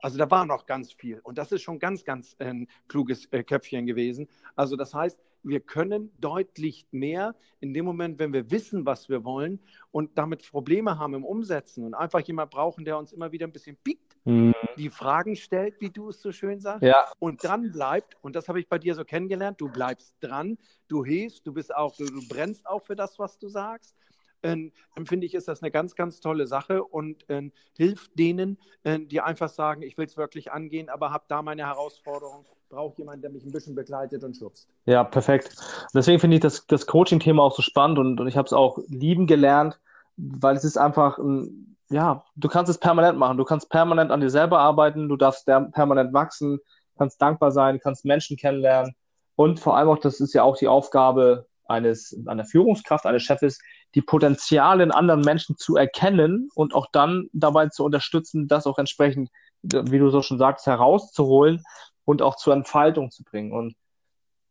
also 0.00 0.18
da 0.18 0.30
war 0.30 0.44
noch 0.46 0.66
ganz 0.66 0.92
viel. 0.92 1.20
Und 1.20 1.38
das 1.38 1.52
ist 1.52 1.62
schon 1.62 1.78
ganz, 1.78 2.04
ganz 2.04 2.34
äh, 2.38 2.46
ein 2.46 2.68
kluges 2.88 3.26
äh, 3.26 3.42
Köpfchen 3.42 3.86
gewesen. 3.86 4.28
Also 4.56 4.76
das 4.76 4.94
heißt, 4.94 5.18
wir 5.42 5.60
können 5.60 6.10
deutlich 6.20 6.86
mehr 6.90 7.34
in 7.60 7.74
dem 7.74 7.84
Moment, 7.84 8.18
wenn 8.18 8.32
wir 8.32 8.50
wissen, 8.50 8.86
was 8.86 9.08
wir 9.08 9.24
wollen 9.24 9.60
und 9.90 10.16
damit 10.16 10.48
Probleme 10.48 10.98
haben 10.98 11.14
im 11.14 11.24
Umsetzen 11.24 11.84
und 11.84 11.94
einfach 11.94 12.20
jemand 12.20 12.50
brauchen, 12.50 12.84
der 12.84 12.98
uns 12.98 13.12
immer 13.12 13.32
wieder 13.32 13.46
ein 13.46 13.52
bisschen 13.52 13.76
piekt, 13.76 14.11
mhm. 14.24 14.54
die 14.76 14.90
Fragen 14.90 15.36
stellt, 15.36 15.80
wie 15.80 15.90
du 15.90 16.08
es 16.10 16.20
so 16.20 16.32
schön 16.32 16.60
sagst, 16.60 16.82
ja. 16.82 17.06
und 17.18 17.42
dran 17.42 17.72
bleibt. 17.72 18.16
Und 18.22 18.36
das 18.36 18.48
habe 18.48 18.60
ich 18.60 18.68
bei 18.68 18.78
dir 18.78 18.94
so 18.94 19.04
kennengelernt. 19.04 19.60
Du 19.60 19.68
bleibst 19.68 20.14
dran, 20.20 20.58
du 20.88 21.04
hilfst, 21.04 21.46
du 21.46 21.52
bist 21.52 21.74
auch, 21.74 21.96
du, 21.96 22.04
du 22.06 22.26
brennst 22.28 22.66
auch 22.66 22.82
für 22.82 22.96
das, 22.96 23.18
was 23.18 23.38
du 23.38 23.48
sagst. 23.48 23.96
Ähm, 24.44 24.72
finde 25.06 25.26
ich, 25.26 25.34
ist 25.34 25.46
das 25.46 25.62
eine 25.62 25.70
ganz, 25.70 25.94
ganz 25.94 26.18
tolle 26.18 26.48
Sache 26.48 26.82
und 26.82 27.28
äh, 27.30 27.50
hilft 27.76 28.18
denen, 28.18 28.58
äh, 28.82 28.98
die 28.98 29.20
einfach 29.20 29.48
sagen, 29.48 29.82
ich 29.82 29.96
will 29.96 30.06
es 30.06 30.16
wirklich 30.16 30.50
angehen, 30.50 30.88
aber 30.88 31.12
habe 31.12 31.24
da 31.28 31.42
meine 31.42 31.64
Herausforderung 31.64 32.44
brauche 32.68 32.98
jemanden, 32.98 33.22
der 33.22 33.30
mich 33.30 33.44
ein 33.44 33.52
bisschen 33.52 33.76
begleitet 33.76 34.24
und 34.24 34.36
schubst. 34.36 34.68
Ja, 34.86 35.04
perfekt. 35.04 35.54
Deswegen 35.94 36.18
finde 36.18 36.36
ich 36.36 36.42
das, 36.42 36.66
das 36.66 36.86
Coaching-Thema 36.86 37.42
auch 37.42 37.54
so 37.54 37.62
spannend 37.62 37.98
und, 37.98 38.18
und 38.18 38.26
ich 38.26 38.36
habe 38.36 38.46
es 38.46 38.52
auch 38.52 38.78
lieben 38.88 39.26
gelernt, 39.26 39.78
weil 40.16 40.56
es 40.56 40.64
ist 40.64 40.78
einfach 40.78 41.18
ein, 41.18 41.76
ja, 41.92 42.24
du 42.36 42.48
kannst 42.48 42.70
es 42.70 42.78
permanent 42.78 43.18
machen. 43.18 43.36
Du 43.36 43.44
kannst 43.44 43.68
permanent 43.68 44.10
an 44.10 44.20
dir 44.20 44.30
selber 44.30 44.58
arbeiten, 44.58 45.08
du 45.08 45.16
darfst 45.16 45.44
permanent 45.46 46.12
wachsen, 46.12 46.58
kannst 46.96 47.20
dankbar 47.20 47.52
sein, 47.52 47.80
kannst 47.80 48.04
Menschen 48.04 48.36
kennenlernen 48.36 48.94
Und 49.36 49.60
vor 49.60 49.76
allem 49.76 49.88
auch, 49.88 49.98
das 49.98 50.20
ist 50.20 50.32
ja 50.32 50.42
auch 50.42 50.56
die 50.56 50.68
Aufgabe 50.68 51.46
eines, 51.66 52.18
einer 52.26 52.44
Führungskraft, 52.44 53.06
eines 53.06 53.22
Chefs, 53.22 53.58
die 53.94 54.02
Potenziale 54.02 54.82
in 54.82 54.90
anderen 54.90 55.20
Menschen 55.20 55.56
zu 55.56 55.76
erkennen 55.76 56.48
und 56.54 56.74
auch 56.74 56.86
dann 56.92 57.28
dabei 57.32 57.68
zu 57.68 57.84
unterstützen, 57.84 58.48
das 58.48 58.66
auch 58.66 58.78
entsprechend, 58.78 59.30
wie 59.62 59.98
du 59.98 60.10
so 60.10 60.22
schon 60.22 60.38
sagst, 60.38 60.66
herauszuholen 60.66 61.62
und 62.04 62.22
auch 62.22 62.36
zur 62.36 62.54
Entfaltung 62.54 63.10
zu 63.10 63.22
bringen. 63.22 63.52
Und 63.52 63.74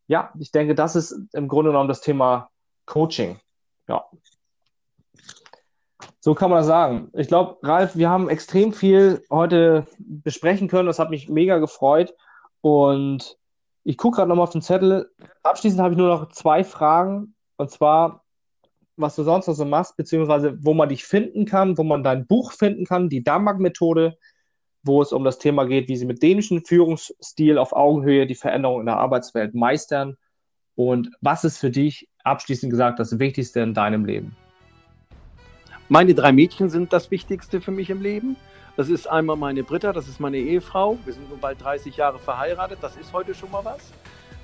ja, 0.08 0.32
ich 0.40 0.52
denke, 0.52 0.76
das 0.76 0.96
ist 0.96 1.16
im 1.34 1.48
Grunde 1.48 1.72
genommen 1.72 1.90
das 1.90 2.02
Thema 2.02 2.50
Coaching. 2.86 3.40
Ja. 3.88 4.06
So 6.24 6.36
kann 6.36 6.52
man 6.52 6.64
sagen. 6.64 7.10
Ich 7.14 7.28
glaube, 7.28 7.58
Ralf, 7.68 7.96
wir 7.96 8.08
haben 8.08 8.30
extrem 8.30 8.74
viel 8.74 9.24
heute 9.32 9.88
besprechen 9.98 10.68
können. 10.68 10.86
Das 10.86 11.00
hat 11.00 11.10
mich 11.10 11.30
mega 11.30 11.58
gefreut. 11.58 12.14
Und 12.62 13.40
ich 13.84 13.98
gucke 13.98 14.18
gerade 14.18 14.30
nochmal 14.30 14.44
auf 14.44 14.52
den 14.52 14.62
Zettel. 14.62 15.10
Abschließend 15.42 15.82
habe 15.82 15.94
ich 15.94 15.98
nur 15.98 16.10
noch 16.10 16.30
zwei 16.30 16.64
Fragen. 16.64 17.34
Und 17.58 17.72
zwar, 17.72 18.24
was 18.98 19.16
du 19.16 19.24
sonst 19.24 19.48
noch 19.48 19.56
so 19.56 19.66
machst, 19.66 19.98
beziehungsweise 19.98 20.64
wo 20.64 20.76
man 20.76 20.90
dich 20.90 21.06
finden 21.06 21.46
kann, 21.46 21.80
wo 21.80 21.84
man 21.84 22.04
dein 22.04 22.28
Buch 22.28 22.52
finden 22.52 22.86
kann, 22.86 23.10
die 23.10 23.24
Damak-Methode, 23.24 24.16
wo 24.84 25.02
es 25.02 25.14
um 25.14 25.24
das 25.24 25.40
Thema 25.40 25.66
geht, 25.66 25.90
wie 25.90 25.98
sie 25.98 26.06
mit 26.06 26.22
dänischen 26.22 26.64
Führungsstil 26.64 27.58
auf 27.58 27.74
Augenhöhe 27.74 28.28
die 28.28 28.36
Veränderung 28.36 28.82
in 28.82 28.86
der 28.86 28.98
Arbeitswelt 28.98 29.56
meistern. 29.56 30.18
Und 30.76 31.10
was 31.22 31.44
ist 31.44 31.58
für 31.58 31.72
dich, 31.72 32.08
abschließend 32.24 32.70
gesagt, 32.70 33.00
das 33.00 33.18
Wichtigste 33.18 33.62
in 33.62 33.74
deinem 33.74 34.06
Leben? 34.06 34.36
Meine 35.92 36.16
drei 36.16 36.32
Mädchen 36.32 36.70
sind 36.70 36.94
das 36.94 37.12
Wichtigste 37.12 37.60
für 37.60 37.72
mich 37.72 37.90
im 37.90 38.02
Leben. 38.02 38.38
Das 38.78 38.88
ist 38.88 39.08
einmal 39.08 39.36
meine 39.36 39.62
Britta, 39.62 39.92
das 39.92 40.08
ist 40.08 40.22
meine 40.22 40.38
Ehefrau. 40.38 40.98
Wir 41.04 41.12
sind 41.12 41.30
nun 41.30 41.38
bald 41.38 41.62
30 41.62 41.98
Jahre 41.98 42.18
verheiratet, 42.18 42.78
das 42.80 42.96
ist 42.96 43.12
heute 43.12 43.36
schon 43.36 43.52
mal 43.52 43.66
was. 43.66 43.92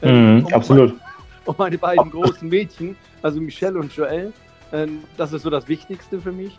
Mhm, 0.01 0.43
und 0.45 0.53
absolut. 0.53 0.89
Meine, 0.89 1.01
und 1.45 1.57
meine 1.57 1.77
beiden 1.77 2.12
großen 2.12 2.49
Mädchen, 2.49 2.97
also 3.21 3.39
Michelle 3.39 3.79
und 3.79 3.95
Joelle, 3.95 4.33
ähm, 4.73 5.05
das 5.15 5.31
ist 5.31 5.43
so 5.43 5.49
das 5.49 5.69
Wichtigste 5.69 6.19
für 6.19 6.33
mich. 6.33 6.57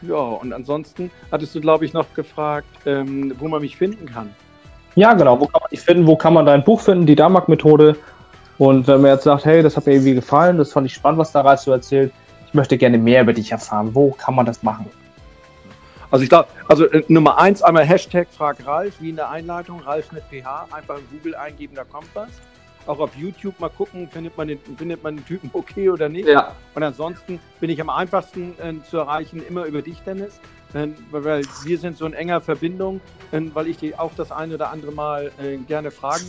Ja, 0.00 0.16
und 0.16 0.54
ansonsten 0.54 1.10
hattest 1.30 1.54
du, 1.54 1.60
glaube 1.60 1.84
ich, 1.84 1.92
noch 1.92 2.06
gefragt, 2.14 2.66
ähm, 2.86 3.34
wo 3.38 3.46
man 3.46 3.60
mich 3.60 3.76
finden 3.76 4.06
kann. 4.06 4.30
Ja, 4.94 5.12
genau. 5.12 5.38
Wo 5.38 5.48
kann 5.48 5.60
man 5.60 5.68
dich 5.70 5.80
finden? 5.82 6.06
Wo 6.06 6.16
kann 6.16 6.32
man 6.32 6.46
dein 6.46 6.64
Buch 6.64 6.80
finden? 6.80 7.04
Die 7.04 7.14
Damak-Methode. 7.14 7.94
Und 8.56 8.86
wenn 8.86 9.02
man 9.02 9.10
jetzt 9.10 9.24
sagt, 9.24 9.44
hey, 9.44 9.62
das 9.62 9.76
hat 9.76 9.84
mir 9.84 9.92
irgendwie 9.92 10.14
gefallen, 10.14 10.56
das 10.56 10.72
fand 10.72 10.86
ich 10.86 10.94
spannend, 10.94 11.18
was 11.18 11.30
da 11.30 11.42
Reis 11.42 11.64
so 11.64 11.72
erzählt, 11.72 12.10
ich 12.50 12.54
möchte 12.54 12.76
gerne 12.76 12.98
mehr 12.98 13.22
über 13.22 13.32
dich 13.32 13.52
erfahren. 13.52 13.94
Wo 13.94 14.10
kann 14.10 14.34
man 14.34 14.44
das 14.44 14.64
machen? 14.64 14.86
Also 16.10 16.24
ich 16.24 16.28
glaube, 16.28 16.48
also 16.66 16.84
äh, 16.86 17.04
Nummer 17.06 17.38
eins, 17.38 17.62
einmal 17.62 17.84
Hashtag 17.84 18.26
Frag 18.28 18.66
Ralf, 18.66 19.00
wie 19.00 19.10
in 19.10 19.16
der 19.16 19.30
Einleitung, 19.30 19.78
Ralf 19.78 20.10
mit 20.10 20.24
PH, 20.24 20.66
einfach 20.72 20.98
in 20.98 21.04
Google 21.12 21.36
eingeben, 21.36 21.76
da 21.76 21.84
kommt 21.84 22.08
was. 22.14 22.30
Auch 22.86 22.98
auf 22.98 23.14
YouTube 23.14 23.60
mal 23.60 23.68
gucken, 23.68 24.08
findet 24.08 24.36
man 24.36 24.48
den, 24.48 24.58
findet 24.76 25.04
man 25.04 25.18
den 25.18 25.24
Typen 25.26 25.48
okay 25.52 25.90
oder 25.90 26.08
nicht. 26.08 26.26
Ja. 26.26 26.56
Und 26.74 26.82
ansonsten 26.82 27.38
bin 27.60 27.70
ich 27.70 27.80
am 27.80 27.88
einfachsten 27.88 28.54
äh, 28.58 28.82
zu 28.82 28.98
erreichen, 28.98 29.40
immer 29.48 29.66
über 29.66 29.80
dich, 29.80 30.00
Dennis. 30.00 30.40
Äh, 30.74 30.88
weil 31.12 31.42
wir 31.64 31.78
sind 31.78 31.98
so 31.98 32.04
in 32.04 32.14
enger 32.14 32.40
Verbindung, 32.40 33.00
äh, 33.30 33.40
weil 33.54 33.68
ich 33.68 33.76
dich 33.76 33.96
auch 33.96 34.10
das 34.16 34.32
eine 34.32 34.54
oder 34.54 34.72
andere 34.72 34.90
Mal 34.90 35.30
äh, 35.40 35.56
gerne 35.58 35.92
fragen 35.92 36.24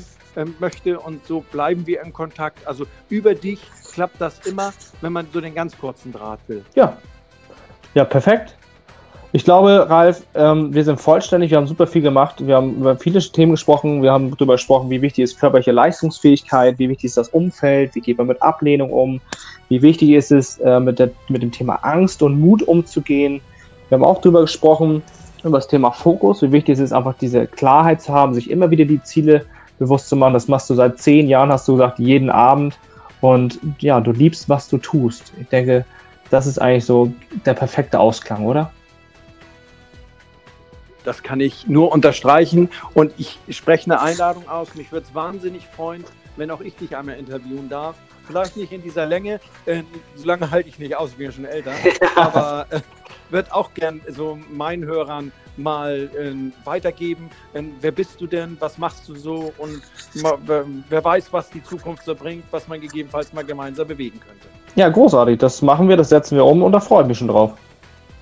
möchte 0.60 1.00
und 1.00 1.26
so 1.26 1.44
bleiben 1.52 1.86
wir 1.88 2.02
in 2.02 2.14
Kontakt. 2.14 2.66
Also 2.68 2.86
über 3.10 3.36
dich 3.36 3.60
klappt 3.94 4.20
das 4.20 4.46
immer, 4.48 4.74
wenn 5.02 5.14
man 5.14 5.28
so 5.34 5.42
den 5.42 5.56
ganz 5.56 5.78
kurzen 5.78 6.12
Draht 6.12 6.40
will. 6.48 6.64
Ja. 6.76 6.98
Ja, 7.94 8.06
perfekt. 8.06 8.56
Ich 9.34 9.46
glaube, 9.46 9.90
Ralf, 9.90 10.24
ähm, 10.36 10.74
wir 10.74 10.84
sind 10.84 11.00
vollständig, 11.00 11.52
wir 11.52 11.58
haben 11.58 11.68
super 11.68 11.88
viel 11.88 12.02
gemacht, 12.02 12.46
wir 12.46 12.56
haben 12.56 12.76
über 12.76 12.98
viele 12.98 13.20
Themen 13.20 13.52
gesprochen, 13.52 14.04
wir 14.04 14.12
haben 14.12 14.30
darüber 14.32 14.56
gesprochen, 14.56 14.90
wie 14.90 15.02
wichtig 15.02 15.24
ist 15.24 15.40
körperliche 15.40 15.72
Leistungsfähigkeit, 15.72 16.78
wie 16.80 16.90
wichtig 16.90 17.06
ist 17.06 17.18
das 17.18 17.30
Umfeld, 17.30 17.96
wie 17.96 18.02
geht 18.02 18.18
man 18.18 18.28
mit 18.28 18.42
Ablehnung 18.42 18.92
um, 18.92 19.22
wie 19.70 19.82
wichtig 19.82 20.10
ist 20.10 20.34
es, 20.34 20.58
äh, 20.60 20.82
mit, 20.82 21.00
der, 21.00 21.12
mit 21.30 21.42
dem 21.44 21.52
Thema 21.52 21.76
Angst 21.76 22.22
und 22.22 22.42
Mut 22.42 22.62
umzugehen. 22.64 23.40
Wir 23.88 23.98
haben 23.98 24.04
auch 24.04 24.20
darüber 24.20 24.42
gesprochen, 24.42 25.02
über 25.46 25.58
das 25.60 25.68
Thema 25.70 25.92
Fokus, 25.92 26.42
wie 26.42 26.52
wichtig 26.52 26.74
es 26.74 26.80
ist, 26.80 26.92
einfach 26.92 27.16
diese 27.18 27.48
Klarheit 27.48 28.02
zu 28.02 28.14
haben, 28.14 28.34
sich 28.34 28.50
immer 28.50 28.70
wieder 28.70 28.84
die 28.84 29.02
Ziele 29.02 29.46
bewusst 29.82 30.10
zu 30.10 30.16
machen. 30.16 30.34
Das 30.34 30.48
machst 30.48 30.70
du 30.70 30.76
seit 30.76 31.00
zehn 31.00 31.28
Jahren, 31.28 31.52
hast 31.52 31.68
du 31.68 31.74
gesagt, 31.74 31.98
jeden 31.98 32.30
Abend. 32.30 32.78
Und 33.20 33.60
ja, 33.80 34.00
du 34.00 34.12
liebst, 34.12 34.48
was 34.48 34.70
du 34.70 34.78
tust. 34.78 35.34
Ich 35.40 35.48
denke, 35.48 35.86
das 36.30 36.46
ist 36.46 36.60
eigentlich 36.60 36.86
so 36.86 37.12
der 37.46 37.56
perfekte 37.56 38.00
Ausklang, 38.00 38.46
oder? 38.46 38.72
Das 41.04 41.24
kann 41.24 41.40
ich 41.40 41.68
nur 41.68 41.92
unterstreichen. 41.92 42.70
Und 42.94 43.12
ich 43.18 43.40
spreche 43.50 43.86
eine 43.86 44.00
Einladung 44.00 44.48
aus. 44.48 44.76
Mich 44.76 44.92
würde 44.92 45.08
es 45.10 45.16
wahnsinnig 45.16 45.66
freuen, 45.66 46.06
wenn 46.38 46.52
auch 46.52 46.62
ich 46.62 46.76
dich 46.76 46.96
einmal 46.96 47.18
interviewen 47.18 47.68
darf. 47.68 47.96
Vielleicht 48.28 48.56
nicht 48.56 48.72
in 48.72 48.84
dieser 48.84 49.08
Länge, 49.08 49.40
äh, 49.66 49.82
so 50.16 50.28
lange 50.28 50.52
halte 50.52 50.70
ich 50.70 50.78
nicht 50.78 50.96
aus, 50.96 51.10
ich 51.10 51.18
bin 51.18 51.26
ja 51.26 51.32
schon 51.32 51.46
älter. 51.46 51.74
Aber 52.16 52.68
äh, 52.70 52.82
wird 53.32 53.52
auch 53.52 53.74
gern 53.74 54.00
so 54.08 54.38
meinen 54.52 54.86
Hörern 54.86 55.32
mal 55.62 56.10
äh, 56.18 56.66
weitergeben. 56.66 57.30
Äh, 57.54 57.64
wer 57.80 57.92
bist 57.92 58.20
du 58.20 58.28
denn? 58.28 58.58
Was 58.60 58.78
machst 58.78 59.08
du 59.08 59.16
so? 59.16 59.54
Und 59.58 59.82
wer, 60.46 60.66
wer 60.90 61.04
weiß, 61.04 61.32
was 61.32 61.50
die 61.50 61.64
Zukunft 61.64 62.06
so 62.06 62.16
bringt, 62.16 62.44
was 62.52 62.68
man 62.68 62.82
gegebenenfalls 62.82 63.32
mal 63.34 63.44
gemeinsam 63.44 63.88
bewegen 63.88 64.20
könnte. 64.20 64.48
Ja, 64.76 64.90
großartig. 64.90 65.40
Das 65.40 65.62
machen 65.62 65.90
wir, 65.90 65.98
das 65.98 66.10
setzen 66.10 66.36
wir 66.38 66.46
um 66.46 66.64
und 66.64 66.72
da 66.72 66.80
freue 66.80 67.04
ich 67.04 67.08
mich 67.08 67.18
schon 67.18 67.28
drauf. 67.28 67.54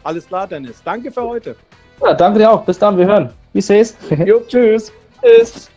Alles 0.04 0.28
klar, 0.28 0.48
Dennis. 0.48 0.82
Danke 0.84 1.12
für 1.12 1.24
heute. 1.24 1.56
Ja, 2.02 2.14
danke 2.14 2.40
dir 2.40 2.52
auch. 2.52 2.64
Bis 2.64 2.80
dann, 2.80 2.98
wir 2.98 3.06
hören. 3.06 3.32
Wie 3.54 3.62
seh's? 3.62 3.98
jo, 4.26 4.40
tschüss. 4.48 4.92
Tschüss. 5.22 5.70